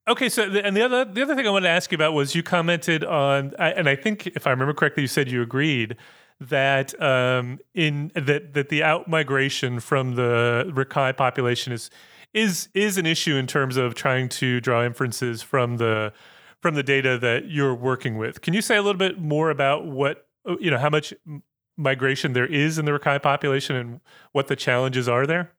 [0.08, 2.12] Okay, so the, and the other the other thing I wanted to ask you about
[2.12, 5.96] was you commented on, and I think if I remember correctly, you said you agreed
[6.40, 11.90] that um, in that that the out migration from the Rakai population is
[12.32, 16.12] is is an issue in terms of trying to draw inferences from the
[16.60, 18.42] from the data that you're working with.
[18.42, 20.28] Can you say a little bit more about what
[20.60, 21.14] you know how much
[21.76, 25.55] migration there is in the Rakai population and what the challenges are there?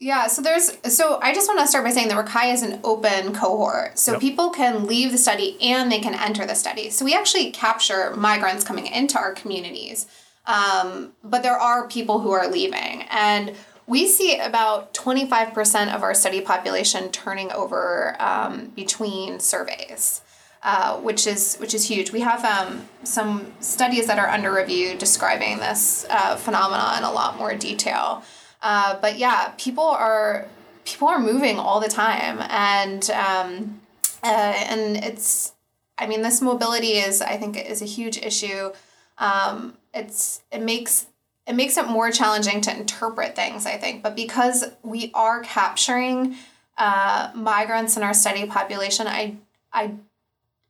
[0.00, 2.80] Yeah, so there's so I just want to start by saying that Rakai is an
[2.84, 3.98] open cohort.
[3.98, 4.20] So yep.
[4.20, 6.90] people can leave the study and they can enter the study.
[6.90, 10.06] So we actually capture migrants coming into our communities.
[10.46, 13.02] Um, but there are people who are leaving.
[13.10, 13.54] And
[13.86, 20.20] we see about 25% of our study population turning over um, between surveys.
[20.66, 22.10] Uh, which is which is huge.
[22.10, 27.12] We have um, some studies that are under review describing this uh, phenomenon in a
[27.12, 28.24] lot more detail.
[28.64, 30.48] Uh, but yeah, people are
[30.86, 33.80] people are moving all the time, and um,
[34.22, 35.52] uh, and it's
[35.98, 38.72] I mean this mobility is I think is a huge issue.
[39.18, 41.06] Um, it's it makes
[41.46, 46.36] it makes it more challenging to interpret things I think, but because we are capturing
[46.78, 49.36] uh, migrants in our study population, I
[49.74, 49.92] I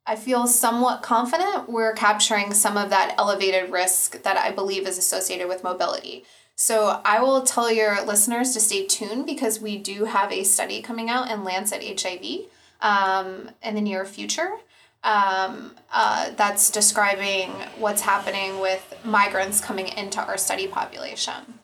[0.05, 4.99] I feel somewhat confident we're capturing some of that elevated risk that I believe is
[4.99, 6.25] associated with mobility.
[6.57, 10.83] So I will tell your listeners to stay tuned because we do have a study
[10.83, 12.47] coming out in Lancet HIV
[12.81, 14.53] um, in the near future.
[15.03, 21.59] Um, uh, that's describing what's happening with migrants coming into our study population.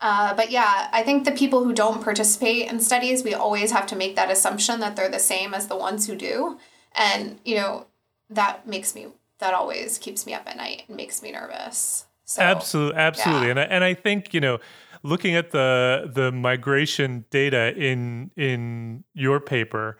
[0.00, 3.86] Uh, but yeah, I think the people who don't participate in studies, we always have
[3.88, 6.58] to make that assumption that they're the same as the ones who do.
[6.94, 7.86] And, you know,
[8.30, 9.08] that makes me,
[9.40, 12.05] that always keeps me up at night and makes me nervous.
[12.26, 13.50] So, absolutely, absolutely, yeah.
[13.52, 14.58] and I, and I think you know,
[15.04, 19.96] looking at the the migration data in in your paper,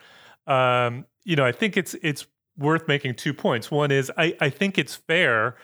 [0.49, 2.27] um, you know, I think it's it's
[2.59, 3.71] worth making two points.
[3.71, 5.57] One is I I think it's fair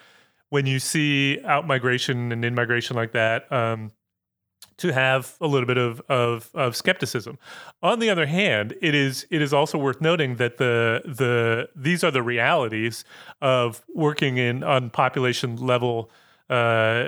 [0.49, 3.51] when you see out migration and in migration like that.
[3.51, 3.91] Um,
[4.77, 7.37] to have a little bit of, of, of skepticism.
[7.83, 12.03] On the other hand, it is it is also worth noting that the the these
[12.03, 13.05] are the realities
[13.41, 16.09] of working in on population level
[16.49, 17.07] uh,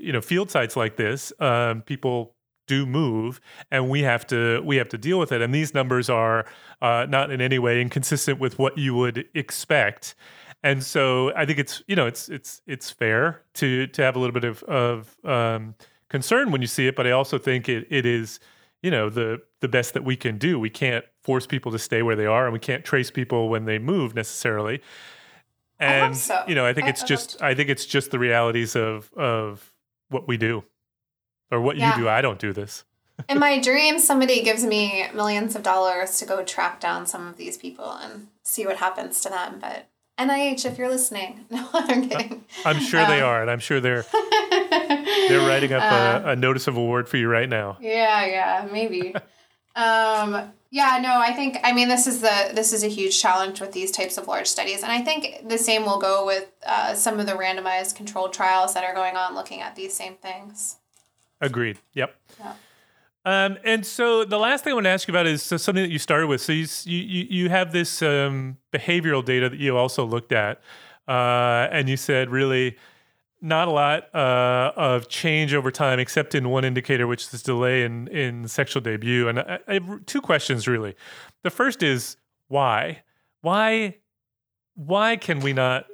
[0.00, 2.34] you know field sites like this, um, people
[2.66, 5.40] do move, and we have to we have to deal with it.
[5.40, 6.46] And these numbers are
[6.82, 10.14] uh, not in any way inconsistent with what you would expect.
[10.62, 14.18] And so I think it's you know it's it's it's fair to to have a
[14.18, 15.74] little bit of of um,
[16.08, 18.40] concern when you see it, but I also think it it is
[18.82, 20.58] you know the the best that we can do.
[20.58, 23.64] We can't force people to stay where they are, and we can't trace people when
[23.64, 24.80] they move necessarily
[25.78, 26.42] and so.
[26.48, 29.12] you know i think I, it's I just i think it's just the realities of
[29.14, 29.72] of
[30.08, 30.64] what we do
[31.50, 31.96] or what yeah.
[31.96, 32.08] you do.
[32.08, 32.84] I don't do this.
[33.28, 37.36] In my dreams somebody gives me millions of dollars to go track down some of
[37.36, 42.08] these people and see what happens to them but nih if you're listening no i'm
[42.08, 42.44] kidding.
[42.64, 44.04] I'm sure um, they are and i'm sure they're
[44.50, 47.78] they're writing up uh, a, a notice of award for you right now.
[47.80, 49.14] Yeah yeah maybe.
[49.74, 53.60] Um yeah, no, I think I mean this is the this is a huge challenge
[53.60, 56.94] with these types of large studies, and I think the same will go with uh,
[56.94, 60.76] some of the randomized controlled trials that are going on looking at these same things.
[61.40, 61.78] Agreed.
[61.94, 62.14] Yep.
[62.40, 62.52] Yeah.
[63.24, 65.82] Um, and so the last thing I want to ask you about is so something
[65.82, 66.40] that you started with.
[66.40, 70.60] So you you you have this um, behavioral data that you also looked at,
[71.08, 72.76] uh, and you said really
[73.40, 77.84] not a lot uh, of change over time, except in one indicator, which is delay
[77.84, 79.28] in in sexual debut.
[79.28, 80.94] And I, I have two questions really.
[81.42, 82.16] The first is
[82.48, 83.02] why?
[83.40, 83.96] Why?
[84.74, 85.86] Why can we not,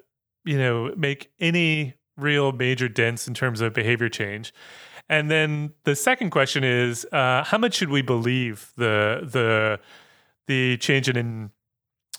[0.44, 4.52] you know, make any real major dents in terms of behavior change?
[5.08, 9.80] And then the second question is, uh, how much should we believe the the
[10.46, 11.50] the change in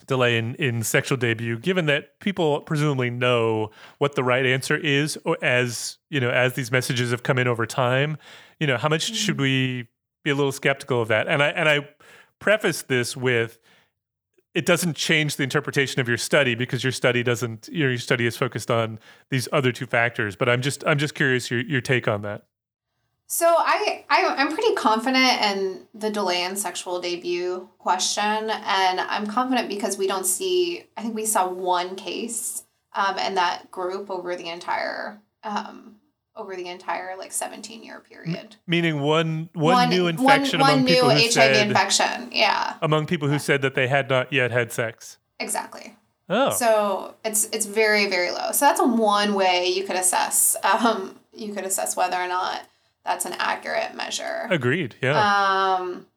[0.07, 5.17] delay in, in sexual debut, given that people presumably know what the right answer is,
[5.25, 8.17] or as you know, as these messages have come in over time,
[8.59, 9.15] you know, how much mm-hmm.
[9.15, 9.87] should we
[10.23, 11.27] be a little skeptical of that?
[11.27, 11.87] And I and I
[12.39, 13.59] preface this with
[14.53, 18.37] it doesn't change the interpretation of your study because your study doesn't your study is
[18.37, 18.99] focused on
[19.29, 20.35] these other two factors.
[20.35, 22.45] But I'm just I'm just curious your your take on that.
[23.27, 29.25] So I, I I'm pretty confident in the delay in sexual debut question, and I'm
[29.25, 30.85] confident because we don't see.
[30.95, 32.63] I think we saw one case
[32.93, 35.95] um, in that group over the entire um,
[36.35, 38.55] over the entire like 17 year period.
[38.67, 42.29] Meaning one one, one new infection one, among one people new who HIV said, infection.
[42.31, 42.75] Yeah.
[42.81, 45.17] Among people who said that they had not yet had sex.
[45.39, 45.95] Exactly.
[46.29, 46.51] Oh.
[46.51, 48.51] So it's it's very very low.
[48.51, 52.61] So that's one way you could assess um you could assess whether or not
[53.05, 54.47] that's an accurate measure.
[54.49, 54.95] Agreed.
[55.01, 55.17] Yeah.
[55.17, 56.07] Um,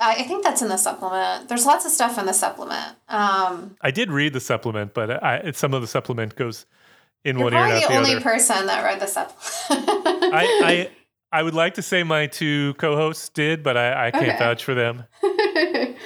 [0.00, 1.48] I think that's in the supplement.
[1.48, 2.96] There's lots of stuff in the supplement.
[3.08, 6.66] Um, I did read the supplement, but I, some of the supplement goes
[7.24, 7.58] in one ear.
[7.60, 8.20] You're probably the, the only other.
[8.20, 10.34] person that read the supplement.
[10.34, 10.90] I, I
[11.32, 14.38] I would like to say my two co-hosts did, but I, I can't okay.
[14.38, 15.04] vouch for them.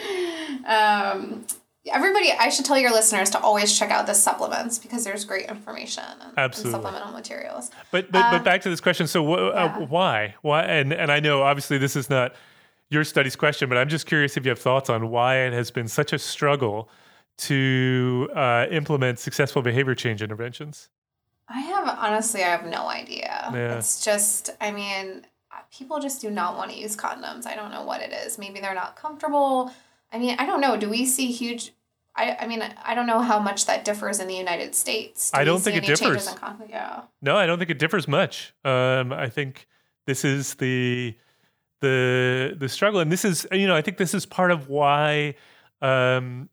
[0.64, 1.44] um,
[1.90, 5.48] everybody, I should tell your listeners to always check out the supplements because there's great
[5.48, 6.74] information and, Absolutely.
[6.74, 7.70] and supplemental materials.
[7.90, 9.06] But but, but um, back to this question.
[9.06, 9.78] So wh- uh, yeah.
[9.78, 12.34] uh, why why and and I know obviously this is not
[12.88, 15.70] your study's question, but I'm just curious if you have thoughts on why it has
[15.70, 16.88] been such a struggle
[17.38, 20.88] to uh, implement successful behavior change interventions.
[21.48, 23.50] I have honestly, I have no idea.
[23.52, 23.76] Yeah.
[23.76, 25.26] It's just, I mean,
[25.76, 27.46] people just do not want to use condoms.
[27.46, 28.38] I don't know what it is.
[28.38, 29.72] Maybe they're not comfortable.
[30.12, 30.76] I mean, I don't know.
[30.76, 31.72] Do we see huge
[32.16, 35.30] I, I mean, I don't know how much that differs in the United States.
[35.30, 36.34] Do I don't think it differs.
[36.68, 37.02] Yeah.
[37.20, 38.54] No, I don't think it differs much.
[38.64, 39.66] Um, I think
[40.06, 41.16] this is the
[41.82, 45.34] the the struggle, and this is you know I think this is part of why
[45.82, 46.48] um,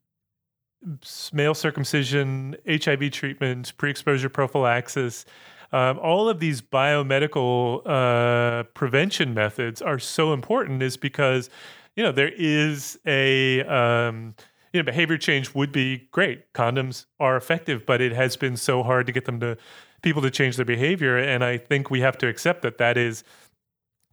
[1.32, 5.24] male circumcision, HIV treatment, pre-exposure prophylaxis.
[5.72, 11.48] Um, all of these biomedical uh, prevention methods are so important, is because
[11.96, 14.34] you know there is a um,
[14.74, 16.52] you know, behavior change would be great.
[16.52, 19.56] Condoms are effective, but it has been so hard to get them to
[20.02, 21.16] people to change their behavior.
[21.16, 23.22] And I think we have to accept that that is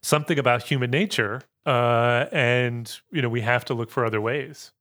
[0.03, 1.41] something about human nature.
[1.65, 4.71] Uh, and, you know, we have to look for other ways.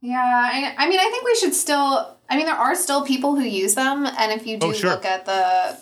[0.00, 0.18] Yeah.
[0.18, 3.44] I, I mean, I think we should still, I mean, there are still people who
[3.44, 4.06] use them.
[4.06, 4.90] And if you do oh, sure.
[4.90, 5.78] look at the,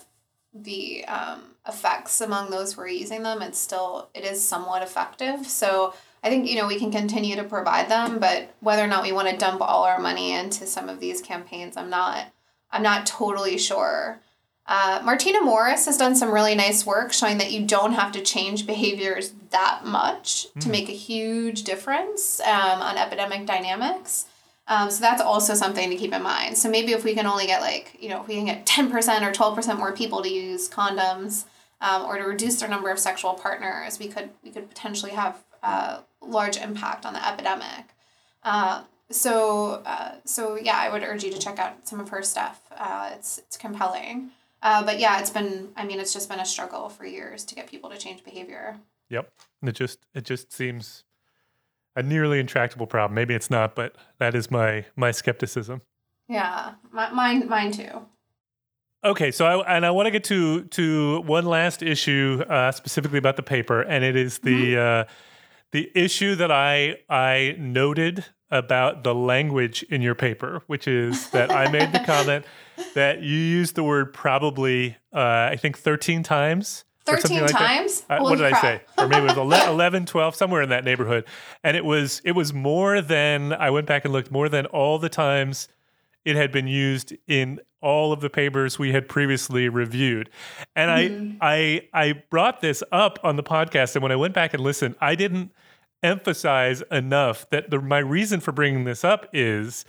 [0.53, 5.47] the, um, effects among those who are using them, it's still, it is somewhat effective.
[5.47, 5.93] So,
[6.23, 9.11] I think you know we can continue to provide them, but whether or not we
[9.11, 12.27] want to dump all our money into some of these campaigns, I'm not.
[12.71, 14.21] I'm not totally sure.
[14.65, 18.21] Uh, Martina Morris has done some really nice work showing that you don't have to
[18.21, 20.61] change behaviors that much mm.
[20.61, 24.27] to make a huge difference um, on epidemic dynamics.
[24.67, 26.57] Um, so that's also something to keep in mind.
[26.57, 28.89] So maybe if we can only get like, you know, if we can get 10%
[29.21, 31.45] or 12% more people to use condoms
[31.81, 35.43] um, or to reduce their number of sexual partners, we could we could potentially have
[35.63, 37.95] uh, large impact on the epidemic.
[38.43, 42.23] Uh, so uh, so yeah, I would urge you to check out some of her
[42.23, 42.61] stuff.
[42.75, 44.31] Uh, it's it's compelling.
[44.63, 47.55] Uh, but yeah, it's been I mean it's just been a struggle for years to
[47.55, 48.77] get people to change behavior.
[49.09, 49.31] Yep.
[49.63, 51.03] It just it just seems
[51.95, 53.15] a nearly intractable problem.
[53.15, 55.81] Maybe it's not, but that is my my skepticism.
[56.27, 58.05] Yeah, my, mine mine too.
[59.03, 63.17] Okay, so I and I want to get to to one last issue uh, specifically
[63.17, 65.09] about the paper, and it is the mm-hmm.
[65.09, 65.13] uh,
[65.71, 71.51] the issue that I I noted about the language in your paper, which is that
[71.51, 72.45] I made the comment
[72.95, 76.83] that you used the word probably, uh, I think 13 times.
[77.05, 78.05] 13 like times?
[78.09, 78.63] Uh, what did crap.
[78.63, 78.81] I say?
[78.97, 81.25] Or maybe it was 11, 12, somewhere in that neighborhood.
[81.63, 84.99] And it was it was more than I went back and looked more than all
[84.99, 85.67] the times
[86.25, 90.29] it had been used in all of the papers we had previously reviewed.
[90.75, 91.37] And mm-hmm.
[91.41, 94.63] I I I brought this up on the podcast and when I went back and
[94.63, 95.51] listened, I didn't
[96.03, 99.85] emphasize enough that the, my reason for bringing this up is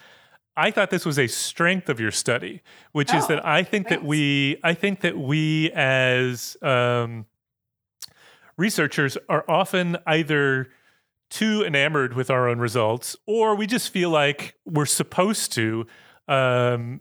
[0.57, 2.63] I thought this was a strength of your study,
[2.93, 4.03] which oh, is that oh, I think thanks.
[4.03, 7.27] that we I think that we as um,
[8.57, 10.69] researchers are often either
[11.31, 15.87] too enamored with our own results or we just feel like we're supposed to
[16.29, 17.01] um,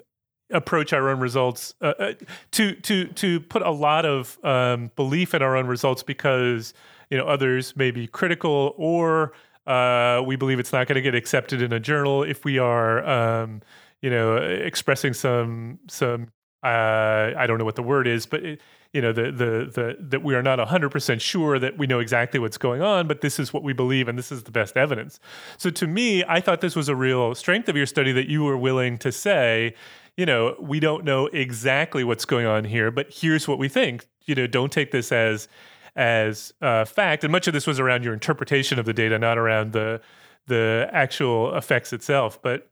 [0.51, 2.13] approach our own results uh, uh,
[2.51, 6.74] to to to put a lot of um, belief in our own results because
[7.09, 9.34] you know others may be critical or
[9.67, 13.07] uh, we believe it's not going to get accepted in a journal if we are
[13.07, 13.61] um,
[14.01, 16.28] you know expressing some some
[16.64, 18.62] uh, I don't know what the word is, but it,
[18.93, 21.99] you know, the the the that we are not hundred percent sure that we know
[21.99, 24.76] exactly what's going on, but this is what we believe, and this is the best
[24.76, 25.20] evidence.
[25.57, 28.43] So to me, I thought this was a real strength of your study that you
[28.43, 29.76] were willing to say,
[30.18, 34.07] you know, we don't know exactly what's going on here, but here's what we think.
[34.26, 35.47] You know, don't take this as
[35.95, 37.24] as uh, fact.
[37.24, 40.01] And much of this was around your interpretation of the data, not around the
[40.47, 42.41] the actual effects itself.
[42.41, 42.70] But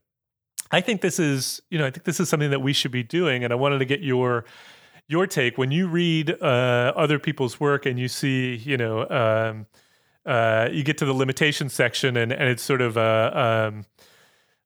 [0.70, 3.02] I think this is, you know, I think this is something that we should be
[3.02, 4.44] doing, and I wanted to get your
[5.08, 9.66] your take when you read uh, other people's work and you see, you know, um,
[10.24, 13.84] uh, you get to the limitations section and and it's sort of a um,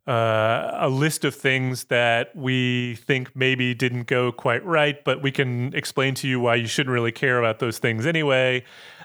[0.07, 5.31] uh, a list of things that we think maybe didn't go quite right, but we
[5.31, 8.63] can explain to you why you shouldn't really care about those things anyway.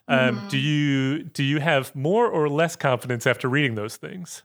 [0.10, 0.48] Um, mm-hmm.
[0.50, 4.44] Do you do you have more or less confidence after reading those things?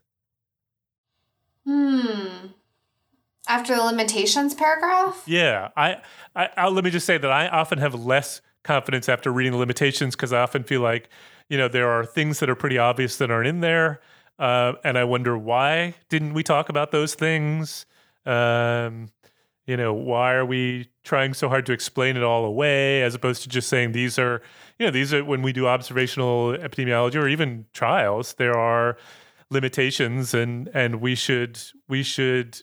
[1.65, 2.47] Hmm.
[3.47, 5.23] After the limitations paragraph?
[5.27, 6.01] Yeah, I,
[6.35, 9.59] I, I let me just say that I often have less confidence after reading the
[9.59, 11.09] limitations because I often feel like,
[11.49, 14.01] you know, there are things that are pretty obvious that aren't in there,
[14.39, 17.85] uh, and I wonder why didn't we talk about those things?
[18.25, 19.09] Um,
[19.67, 23.43] you know, why are we trying so hard to explain it all away as opposed
[23.43, 24.41] to just saying these are,
[24.79, 28.97] you know, these are when we do observational epidemiology or even trials, there are
[29.51, 32.61] limitations and and we should we should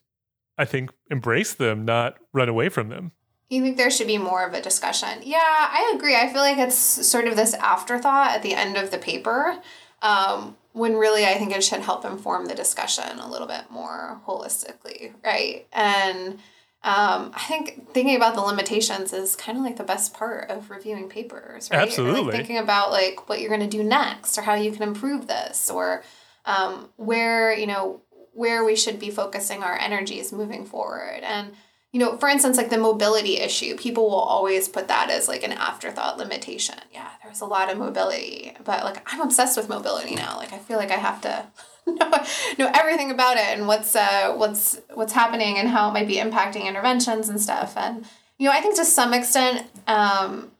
[0.58, 3.12] I think embrace them, not run away from them.
[3.48, 5.20] You think there should be more of a discussion?
[5.22, 6.16] Yeah, I agree.
[6.16, 9.58] I feel like it's sort of this afterthought at the end of the paper,
[10.00, 14.20] um, when really I think it should help inform the discussion a little bit more
[14.26, 15.66] holistically, right?
[15.72, 16.38] And
[16.84, 20.70] um, I think thinking about the limitations is kind of like the best part of
[20.70, 21.80] reviewing papers, right?
[21.82, 22.22] Absolutely.
[22.22, 25.26] Like thinking about like what you're going to do next, or how you can improve
[25.26, 26.02] this, or
[26.44, 31.20] um, where you know where we should be focusing our energies moving forward.
[31.22, 31.52] And,
[31.92, 35.42] you know, for instance, like the mobility issue, people will always put that as like
[35.42, 36.78] an afterthought limitation.
[36.92, 40.38] Yeah, there's a lot of mobility, but like I'm obsessed with mobility now.
[40.38, 41.46] Like I feel like I have to
[41.86, 42.10] know,
[42.58, 46.16] know everything about it and what's uh what's what's happening and how it might be
[46.16, 47.76] impacting interventions and stuff.
[47.76, 48.06] And
[48.38, 50.52] you know, I think to some extent, um,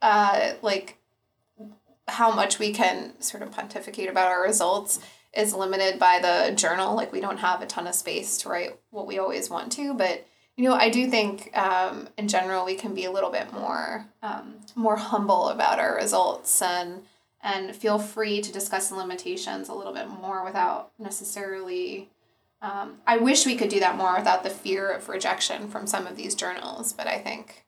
[0.00, 0.98] uh, like
[2.06, 5.00] how much we can sort of pontificate about our results
[5.36, 6.96] is limited by the journal.
[6.96, 9.94] Like we don't have a ton of space to write what we always want to,
[9.94, 10.26] but
[10.56, 14.06] you know, I do think um, in general we can be a little bit more
[14.22, 17.02] um, more humble about our results and
[17.42, 22.08] and feel free to discuss the limitations a little bit more without necessarily.
[22.62, 26.06] Um, I wish we could do that more without the fear of rejection from some
[26.06, 27.66] of these journals, but I think,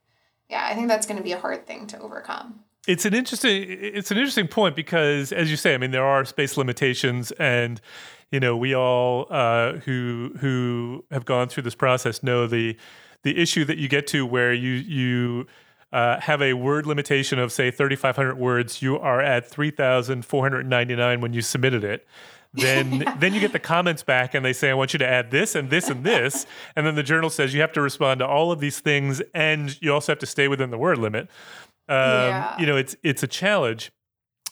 [0.48, 3.66] yeah, I think that's going to be a hard thing to overcome it's an interesting
[3.68, 7.80] it's an interesting point because as you say i mean there are space limitations and
[8.32, 12.76] you know we all uh, who who have gone through this process know the
[13.22, 15.47] the issue that you get to where you you
[15.93, 21.41] uh, have a word limitation of say 3500 words you are at 3499 when you
[21.41, 22.07] submitted it.
[22.53, 25.30] Then then you get the comments back and they say i want you to add
[25.30, 26.47] this and this and this.
[26.76, 29.80] And then the journal says you have to respond to all of these things and
[29.82, 31.28] you also have to stay within the word limit
[31.89, 32.59] um, yeah.
[32.59, 33.91] You know, it's it's a challenge.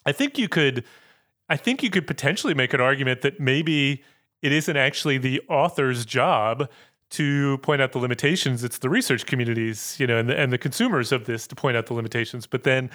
[0.05, 0.85] I think you could,
[1.49, 4.03] I think you could potentially make an argument that maybe
[4.43, 6.69] it isn't actually the author's job
[7.11, 8.65] to point out the limitations.
[8.65, 11.77] It's the research communities, you know, and the, and the consumers of this to point
[11.77, 12.47] out the limitations.
[12.47, 12.91] But then,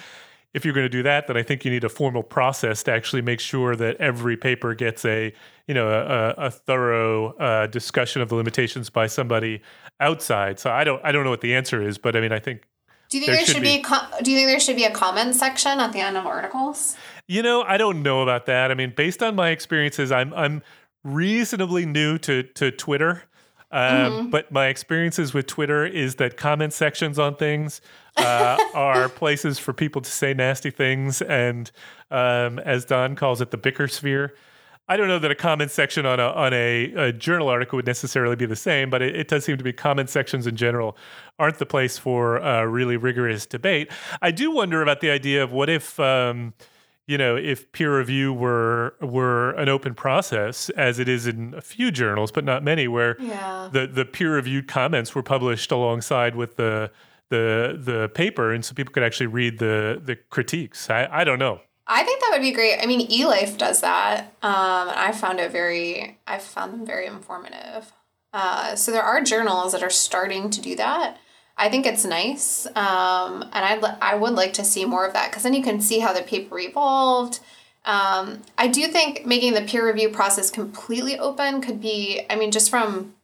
[0.54, 2.92] if you're going to do that, then I think you need a formal process to
[2.92, 5.32] actually make sure that every paper gets a,
[5.66, 9.62] you know, a, a thorough uh, discussion of the limitations by somebody
[9.98, 10.58] outside.
[10.58, 12.68] So I don't, I don't know what the answer is, but I mean, I think
[13.12, 14.84] do you think there, there should, be, be com- do you think there should be
[14.84, 16.96] a comment section at the end of articles?
[17.28, 18.70] You know, I don't know about that.
[18.70, 20.62] I mean, based on my experiences, I'm I'm
[21.04, 23.24] reasonably new to to Twitter.
[23.70, 24.30] Um, mm-hmm.
[24.30, 27.82] But my experiences with Twitter is that comment sections on things
[28.16, 31.70] uh, are places for people to say nasty things, and
[32.10, 34.34] um, as Don calls it, the bicker sphere.
[34.88, 37.86] I don't know that a comment section on a on a, a journal article would
[37.86, 40.96] necessarily be the same, but it, it, does seem to be comment sections in general
[41.38, 43.90] aren't the place for uh, really rigorous debate.
[44.20, 45.98] I do wonder about the idea of what if.
[46.00, 46.54] Um,
[47.08, 51.60] you know, if peer review were were an open process, as it is in a
[51.60, 53.68] few journals, but not many, where yeah.
[53.72, 56.92] the the peer reviewed comments were published alongside with the
[57.28, 60.88] the the paper, and so people could actually read the the critiques.
[60.88, 61.60] I, I don't know.
[61.86, 62.78] I think that would be great.
[62.80, 64.34] I mean, eLife does that.
[64.42, 67.92] Um, and I found it very, I found them very informative.
[68.32, 71.18] Uh, so there are journals that are starting to do that.
[71.56, 72.66] I think it's nice.
[72.74, 75.80] Um, and I'd, I would like to see more of that because then you can
[75.80, 77.40] see how the paper evolved.
[77.84, 82.50] Um, I do think making the peer review process completely open could be, I mean,
[82.50, 83.14] just from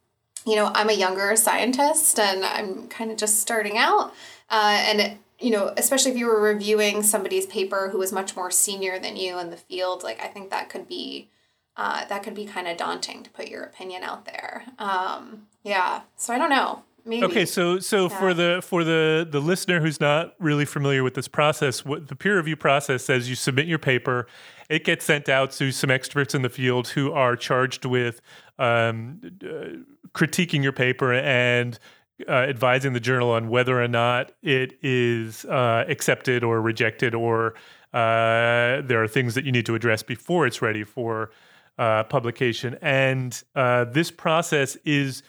[0.45, 4.13] you know, I'm a younger scientist and I'm kind of just starting out.
[4.49, 8.51] Uh, and, you know, especially if you were reviewing somebody's paper who was much more
[8.51, 11.29] senior than you in the field, like I think that could be.
[11.77, 14.63] Uh, that could be kind of daunting to put your opinion out there.
[14.77, 16.83] Um, yeah, so I don't know.
[17.05, 17.25] Maybe.
[17.25, 18.19] Okay, so so yeah.
[18.19, 22.15] for the for the the listener who's not really familiar with this process, what the
[22.15, 24.27] peer review process says, you submit your paper,
[24.69, 28.21] it gets sent out to some experts in the field who are charged with
[28.59, 29.79] um, uh,
[30.13, 31.79] critiquing your paper and
[32.27, 37.55] uh, advising the journal on whether or not it is uh, accepted or rejected, or
[37.93, 41.31] uh, there are things that you need to address before it's ready for
[41.79, 42.77] uh, publication.
[42.81, 45.23] And uh, this process is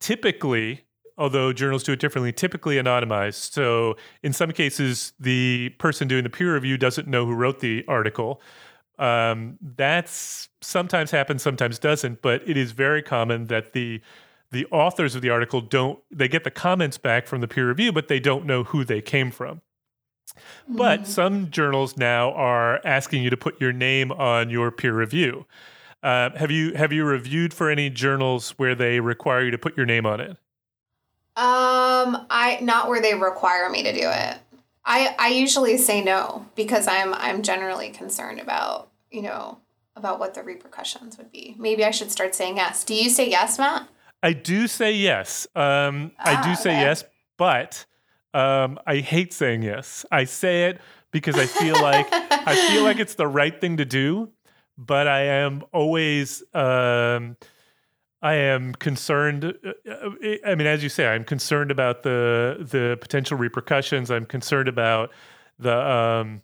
[0.00, 0.84] typically,
[1.18, 3.52] although journals do it differently, typically anonymized.
[3.52, 7.84] So in some cases, the person doing the peer review doesn't know who wrote the
[7.88, 8.40] article.
[8.98, 14.00] Um, that's sometimes happens, sometimes doesn't, but it is very common that the
[14.52, 17.92] the authors of the article don't they get the comments back from the peer review
[17.92, 19.60] but they don't know who they came from
[20.68, 25.44] but some journals now are asking you to put your name on your peer review
[26.02, 29.76] uh, have you have you reviewed for any journals where they require you to put
[29.76, 30.30] your name on it
[31.36, 34.38] um i not where they require me to do it
[34.84, 39.58] i i usually say no because i'm i'm generally concerned about you know
[39.94, 43.28] about what the repercussions would be maybe i should start saying yes do you say
[43.28, 43.88] yes matt
[44.22, 45.46] I do say yes.
[45.54, 46.80] Um, ah, I do say okay.
[46.80, 47.04] yes,
[47.36, 47.86] but
[48.34, 50.04] um, I hate saying yes.
[50.10, 50.80] I say it
[51.10, 54.30] because I feel like I feel like it's the right thing to do,
[54.78, 57.36] but I am always um,
[58.22, 59.44] I am concerned.
[59.44, 60.10] Uh, uh,
[60.44, 64.10] I mean, as you say, I'm concerned about the the potential repercussions.
[64.10, 65.12] I'm concerned about
[65.58, 66.42] the um,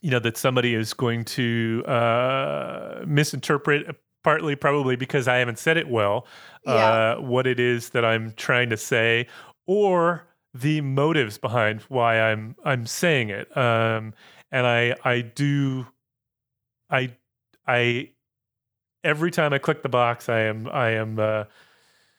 [0.00, 5.76] you know that somebody is going to uh, misinterpret partly probably because I haven't said
[5.76, 6.26] it well,
[6.66, 6.72] yeah.
[6.72, 9.26] uh, what it is that I'm trying to say,
[9.66, 13.54] or the motives behind why I'm I'm saying it.
[13.56, 14.14] Um,
[14.50, 15.86] and I I do
[16.90, 17.12] I
[17.66, 18.10] I
[19.04, 21.44] every time I click the box, I am I am uh,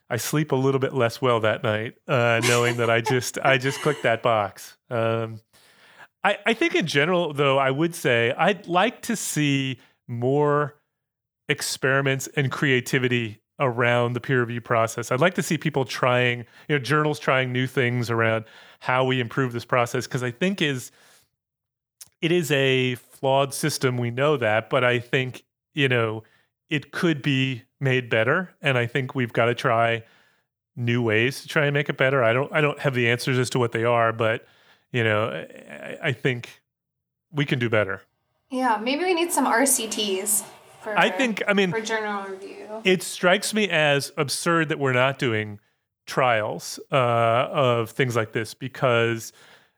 [0.09, 3.57] I sleep a little bit less well that night, uh, knowing that I just I
[3.57, 4.77] just clicked that box.
[4.89, 5.41] Um,
[6.23, 10.75] I I think in general, though, I would say I'd like to see more
[11.47, 15.11] experiments and creativity around the peer review process.
[15.11, 18.45] I'd like to see people trying, you know, journals trying new things around
[18.79, 20.91] how we improve this process because I think is
[22.21, 23.97] it is a flawed system.
[23.97, 25.43] We know that, but I think
[25.73, 26.23] you know
[26.69, 30.03] it could be made better, and I think we've got to try
[30.75, 32.23] new ways to try and make it better.
[32.23, 34.45] I don't I don't have the answers as to what they are, but
[34.91, 36.61] you know I, I think
[37.31, 38.01] we can do better.
[38.49, 40.43] Yeah, maybe we need some RCTs.
[40.81, 42.81] For, I think, I mean, for journal review.
[42.83, 45.59] It strikes me as absurd that we're not doing
[46.05, 49.33] trials uh, of things like this because,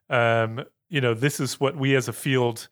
[0.08, 2.68] um, you know, this is what we as a field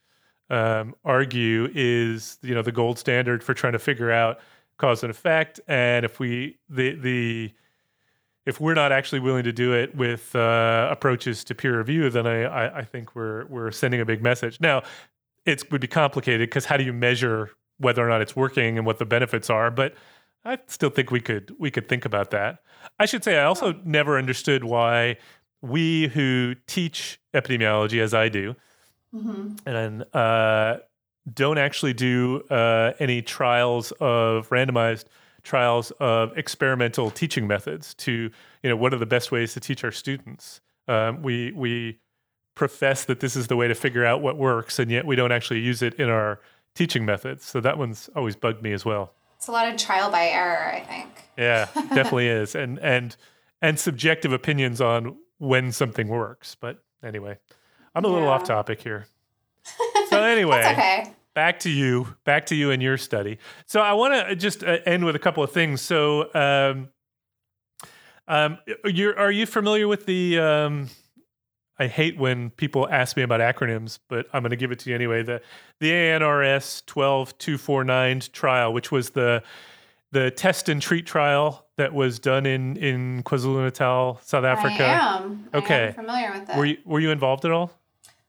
[0.50, 4.40] um, argue is, you know, the gold standard for trying to figure out
[4.76, 5.58] cause and effect.
[5.66, 7.52] And if we, the, the,
[8.44, 12.26] if we're not actually willing to do it with uh, approaches to peer review, then
[12.26, 14.60] I, I, I, think we're we're sending a big message.
[14.60, 14.82] Now,
[15.46, 18.86] it would be complicated because how do you measure whether or not it's working and
[18.86, 19.70] what the benefits are.
[19.70, 19.94] But
[20.44, 22.58] I still think we could we could think about that.
[22.98, 25.16] I should say I also never understood why
[25.62, 28.56] we who teach epidemiology as I do
[29.14, 29.56] mm-hmm.
[29.66, 30.78] and uh,
[31.32, 35.04] don't actually do uh, any trials of randomized
[35.42, 38.30] trials of experimental teaching methods to
[38.62, 40.61] you know what are the best ways to teach our students.
[40.88, 41.98] Um, we we
[42.54, 45.32] profess that this is the way to figure out what works, and yet we don't
[45.32, 46.40] actually use it in our
[46.74, 47.44] teaching methods.
[47.44, 49.14] So that one's always bugged me as well.
[49.36, 51.08] It's a lot of trial by error, I think.
[51.38, 52.54] Yeah, definitely is.
[52.54, 53.16] And and
[53.62, 56.55] and subjective opinions on when something works.
[56.55, 57.38] But anyway,
[57.95, 58.14] I'm a yeah.
[58.14, 59.07] little off topic here.
[60.09, 61.12] So anyway, okay.
[61.34, 63.38] back to you, back to you and your study.
[63.66, 65.80] So I want to just uh, end with a couple of things.
[65.80, 66.88] So um,
[68.26, 70.91] um, you're are you familiar with the um,
[71.78, 74.91] I hate when people ask me about acronyms, but I'm going to give it to
[74.91, 75.22] you anyway.
[75.22, 75.41] The
[75.78, 79.45] the ANRS 12249 trial, which was the
[80.11, 84.85] the test and treat trial that was done in in KwaZulu Natal, South Africa.
[84.85, 85.49] I am.
[85.55, 85.74] Okay.
[85.74, 86.59] I am familiar with that.
[86.59, 87.72] Were you, were you involved at all?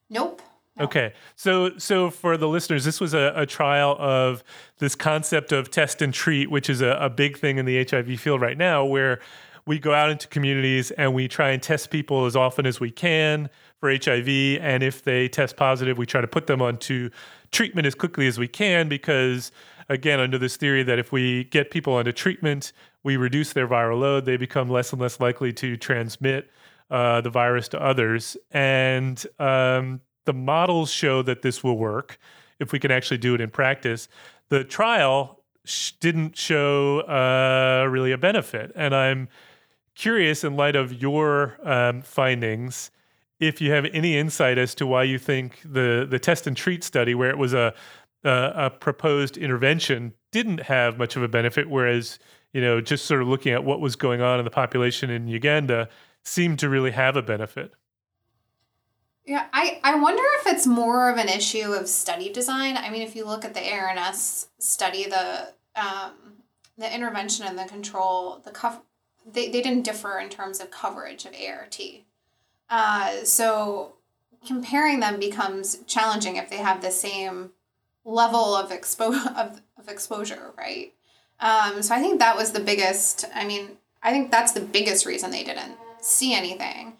[0.10, 0.41] Nope.
[0.80, 4.41] Okay, so so for the listeners, this was a, a, trial of
[4.80, 8.20] this concept of test and treat, which is a, a big thing in the HIV
[8.20, 9.20] field right now, where
[9.68, 12.89] we go out into communities and we try and test people as often as we
[12.89, 13.49] can
[13.80, 14.28] for HIV.
[14.62, 17.10] And if they test positive, we try to put them onto
[17.52, 19.52] treatment as quickly as we can because
[19.89, 22.72] again under this theory that if we get people onto treatment
[23.04, 26.49] we reduce their viral load they become less and less likely to transmit
[26.91, 28.36] uh, the virus to others.
[28.52, 32.20] And um, the models show that this will work
[32.60, 34.10] if we can actually do it in practice.
[34.49, 38.72] The trial sh- didn't show uh, really a benefit.
[38.76, 39.30] And i'm
[39.95, 42.91] curious in light of your um, findings
[43.39, 46.84] if you have any insight as to why you think the the test and treat
[46.84, 47.74] study, where it was a
[48.24, 52.20] a, a proposed intervention, didn't have much of a benefit, whereas
[52.54, 55.28] you know just sort of looking at what was going on in the population in
[55.28, 55.89] Uganda
[56.24, 57.74] seemed to really have a benefit.
[59.26, 62.76] Yeah, I, I wonder if it's more of an issue of study design.
[62.76, 66.14] I mean, if you look at the ARNS study, the um,
[66.78, 68.82] the intervention and the control, the cover,
[69.26, 71.80] they, they didn't differ in terms of coverage of ART.
[72.70, 73.93] Uh, so
[74.45, 77.52] comparing them becomes challenging if they have the same
[78.04, 80.93] level of expo of, of exposure, right?
[81.41, 83.25] Um, so I think that was the biggest.
[83.33, 86.93] I mean, I think that's the biggest reason they didn't see anything.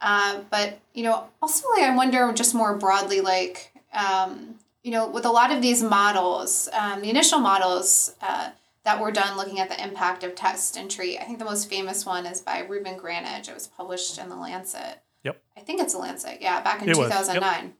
[0.00, 5.08] Uh, but you know, also like I wonder just more broadly, like um, you know,
[5.08, 8.50] with a lot of these models, um, the initial models uh,
[8.84, 11.18] that were done looking at the impact of test and treat.
[11.18, 13.48] I think the most famous one is by Reuben Granich.
[13.48, 15.02] It was published in the Lancet.
[15.24, 15.42] Yep.
[15.56, 16.38] I think it's a Lancet.
[16.40, 17.74] Yeah, back in 2009.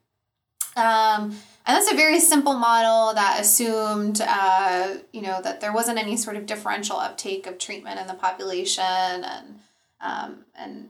[0.76, 0.84] Yep.
[0.84, 1.36] Um,
[1.68, 6.16] and that's a very simple model that assumed, uh, you know, that there wasn't any
[6.16, 9.60] sort of differential uptake of treatment in the population, and
[10.00, 10.88] um, and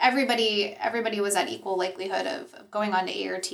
[0.00, 3.52] everybody everybody was at equal likelihood of, going on to ART,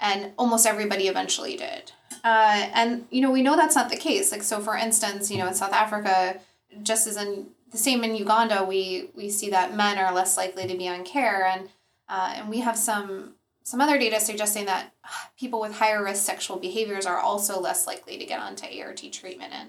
[0.00, 1.92] and almost everybody eventually did.
[2.24, 4.32] Uh, and you know, we know that's not the case.
[4.32, 6.40] Like so, for instance, you know, in South Africa,
[6.82, 10.66] just as in the same in Uganda, we we see that men are less likely
[10.66, 11.68] to be on care, and
[12.08, 13.34] uh, and we have some
[13.64, 14.92] some other data suggesting that
[15.38, 19.52] people with higher risk sexual behaviors are also less likely to get onto ART treatment
[19.52, 19.68] and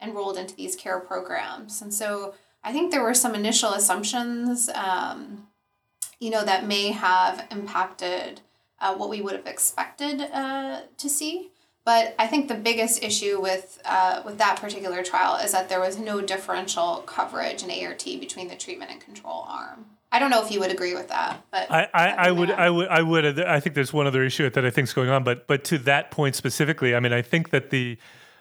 [0.00, 1.82] enrolled into these care programs.
[1.82, 2.34] And so
[2.64, 5.46] I think there were some initial assumptions, um,
[6.20, 8.40] you know, that may have impacted
[8.80, 11.50] uh, what we would have expected uh, to see.
[11.84, 15.80] But I think the biggest issue with uh, with that particular trial is that there
[15.80, 19.86] was no differential coverage in ART between the treatment and control arm.
[20.12, 22.68] I don't know if you would agree with that, but I, I, I would I
[22.68, 25.24] would I would I think there's one other issue that I think is going on,
[25.24, 27.96] but but to that point specifically, I mean I think that the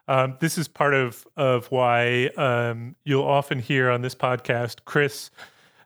[0.10, 5.32] um, this is part of of why um, you'll often hear on this podcast, Chris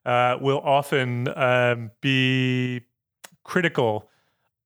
[0.08, 2.82] uh, will often um, be
[3.44, 4.10] critical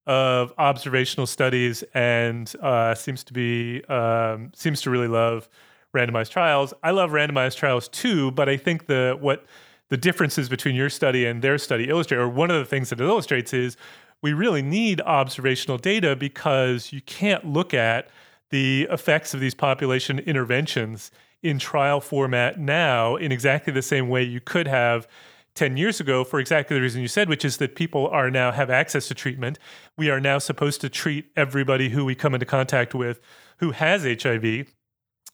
[0.07, 5.49] of observational studies and uh, seems to be um, seems to really love
[5.93, 6.74] randomized trials.
[6.82, 9.45] I love randomized trials too, but I think the what
[9.90, 13.02] the differences between your study and their study illustrate, or one of the things that
[13.02, 13.76] it illustrates is
[14.22, 18.10] we really need observational data because you can't look at
[18.50, 21.12] the effects of these population interventions
[21.42, 25.08] in trial format now in exactly the same way you could have
[25.56, 28.52] 10 years ago for exactly the reason you said, which is that people are now
[28.52, 29.58] have access to treatment.
[29.98, 33.20] We are now supposed to treat everybody who we come into contact with
[33.58, 34.68] who has HIV,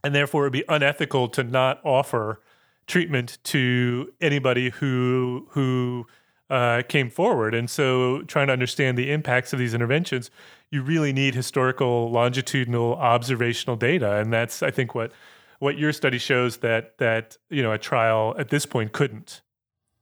[0.03, 2.41] and therefore it would be unethical to not offer
[2.87, 6.05] treatment to anybody who who
[6.49, 7.55] uh, came forward.
[7.55, 10.29] And so, trying to understand the impacts of these interventions,
[10.71, 15.11] you really need historical, longitudinal, observational data, and that's I think what
[15.59, 19.41] what your study shows that that you know a trial at this point couldn't.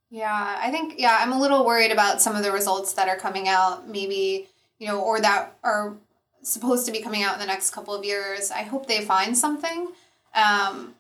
[0.09, 3.17] Yeah, I think yeah, I'm a little worried about some of the results that are
[3.17, 5.95] coming out, maybe, you know, or that are
[6.43, 8.51] supposed to be coming out in the next couple of years.
[8.51, 9.88] I hope they find something.
[10.36, 10.95] Um,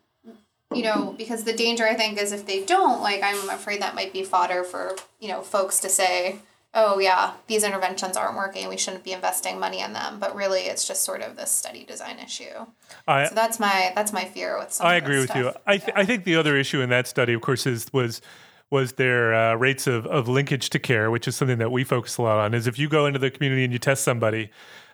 [0.75, 3.95] you know, because the danger I think is if they don't, like I'm afraid that
[3.95, 6.39] might be fodder for, you know, folks to say,
[6.73, 10.19] oh yeah, these interventions aren't working, we shouldn't be investing money in them.
[10.19, 12.65] But really it's just sort of this study design issue.
[13.07, 15.37] I, so that's my that's my fear with some I agree with stuff.
[15.37, 15.51] you.
[15.67, 16.01] I th- yeah.
[16.01, 18.21] I think the other issue in that study, of course, is was
[18.69, 22.17] was their uh, rates of, of linkage to care, which is something that we focus
[22.17, 22.53] a lot on.
[22.53, 24.49] Is if you go into the community and you test somebody,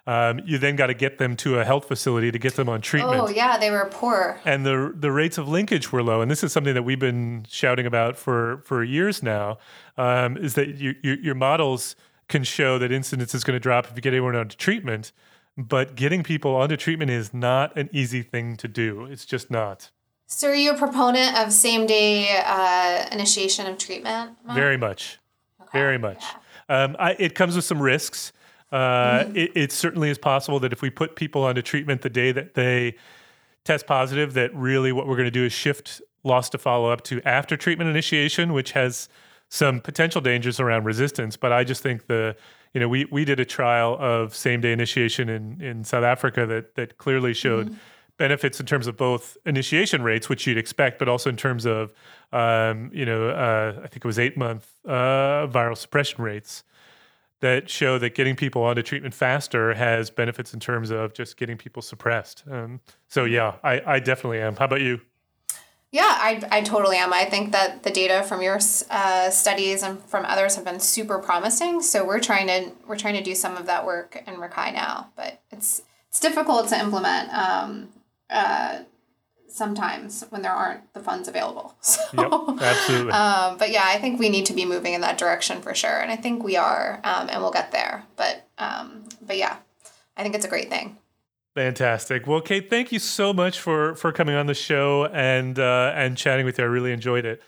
[0.09, 2.81] um, you then got to get them to a health facility to get them on
[2.81, 3.21] treatment.
[3.21, 4.41] Oh yeah, they were poor.
[4.43, 6.19] And the the rates of linkage were low.
[6.19, 9.59] And this is something that we've been shouting about for for years now.
[9.97, 11.95] Um, is that you, you, your models
[12.27, 15.11] can show that incidence is going to drop if you get everyone onto treatment,
[15.55, 19.05] but getting people onto treatment is not an easy thing to do.
[19.05, 19.91] It's just not.
[20.25, 24.31] So, are you a proponent of same day uh, initiation of treatment?
[24.55, 25.19] Very much.
[25.61, 25.77] Okay.
[25.77, 26.23] Very much.
[26.67, 26.83] Yeah.
[26.83, 28.33] Um, I, it comes with some risks.
[28.71, 29.35] Uh, mm-hmm.
[29.35, 32.53] it, it, certainly is possible that if we put people onto treatment the day that
[32.53, 32.95] they
[33.63, 37.01] test positive, that really what we're going to do is shift loss to follow up
[37.01, 39.09] to after treatment initiation, which has
[39.49, 41.35] some potential dangers around resistance.
[41.35, 42.35] But I just think the
[42.73, 46.45] you know, we we did a trial of same day initiation in in South Africa
[46.45, 47.67] that that clearly showed.
[47.67, 47.77] Mm-hmm.
[48.17, 51.93] Benefits in terms of both initiation rates, which you'd expect, but also in terms of,
[52.33, 56.65] um, you know, uh, I think it was eight month uh, viral suppression rates
[57.41, 61.57] that show that getting people onto treatment faster has benefits in terms of just getting
[61.57, 62.43] people suppressed.
[62.49, 64.55] Um, so yeah, I, I definitely am.
[64.55, 65.01] How about you?
[65.91, 67.13] Yeah, I, I totally am.
[67.13, 68.59] I think that the data from your
[68.91, 71.81] uh, studies and from others have been super promising.
[71.81, 75.09] So we're trying to we're trying to do some of that work in Rakai now,
[75.15, 77.89] but it's it's difficult to implement um,
[78.29, 78.79] uh,
[79.49, 81.75] sometimes when there aren't the funds available.
[81.81, 83.11] So, yep, absolutely.
[83.11, 85.99] Um, but yeah, I think we need to be moving in that direction for sure,
[85.99, 88.03] and I think we are, um, and we'll get there.
[88.15, 89.57] But um, but yeah,
[90.15, 90.97] I think it's a great thing.
[91.55, 92.27] Fantastic.
[92.27, 96.15] Well, Kate, thank you so much for for coming on the show and uh, and
[96.15, 96.63] chatting with you.
[96.63, 97.41] I really enjoyed it.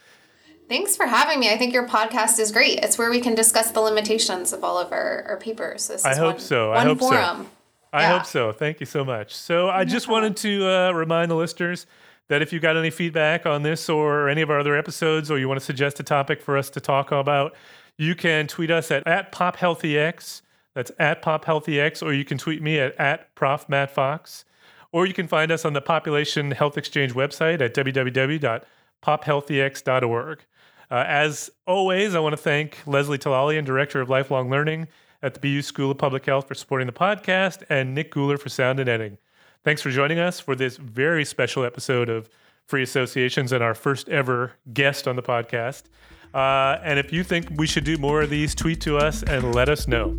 [0.68, 1.50] Thanks for having me.
[1.50, 2.78] I think your podcast is great.
[2.80, 5.88] It's where we can discuss the limitations of all of our, our papers.
[5.88, 6.72] This I hope one, so.
[6.72, 7.42] I hope forum.
[7.42, 7.46] so.
[7.92, 8.52] I hope so.
[8.52, 9.34] Thank you so much.
[9.34, 11.84] So I just wanted to uh, remind the listeners
[12.28, 15.38] that if you got any feedback on this or any of our other episodes, or
[15.38, 17.54] you want to suggest a topic for us to talk about,
[17.98, 20.40] you can tweet us at, at PopHealthyX.
[20.74, 23.68] That's at PopHealthyX, or you can tweet me at, at Prof.
[23.68, 24.46] Matt Fox.
[24.90, 30.38] Or you can find us on the Population Health Exchange website at www.pophealthyx.org.
[30.90, 34.88] Uh, as always, I want to thank Leslie Talali, and Director of Lifelong Learning
[35.22, 38.48] at the BU School of Public Health, for supporting the podcast, and Nick Guler for
[38.48, 39.18] sound and editing.
[39.64, 42.28] Thanks for joining us for this very special episode of
[42.66, 45.84] Free Associations and our first ever guest on the podcast.
[46.34, 49.54] Uh, and if you think we should do more of these, tweet to us and
[49.54, 50.16] let us know.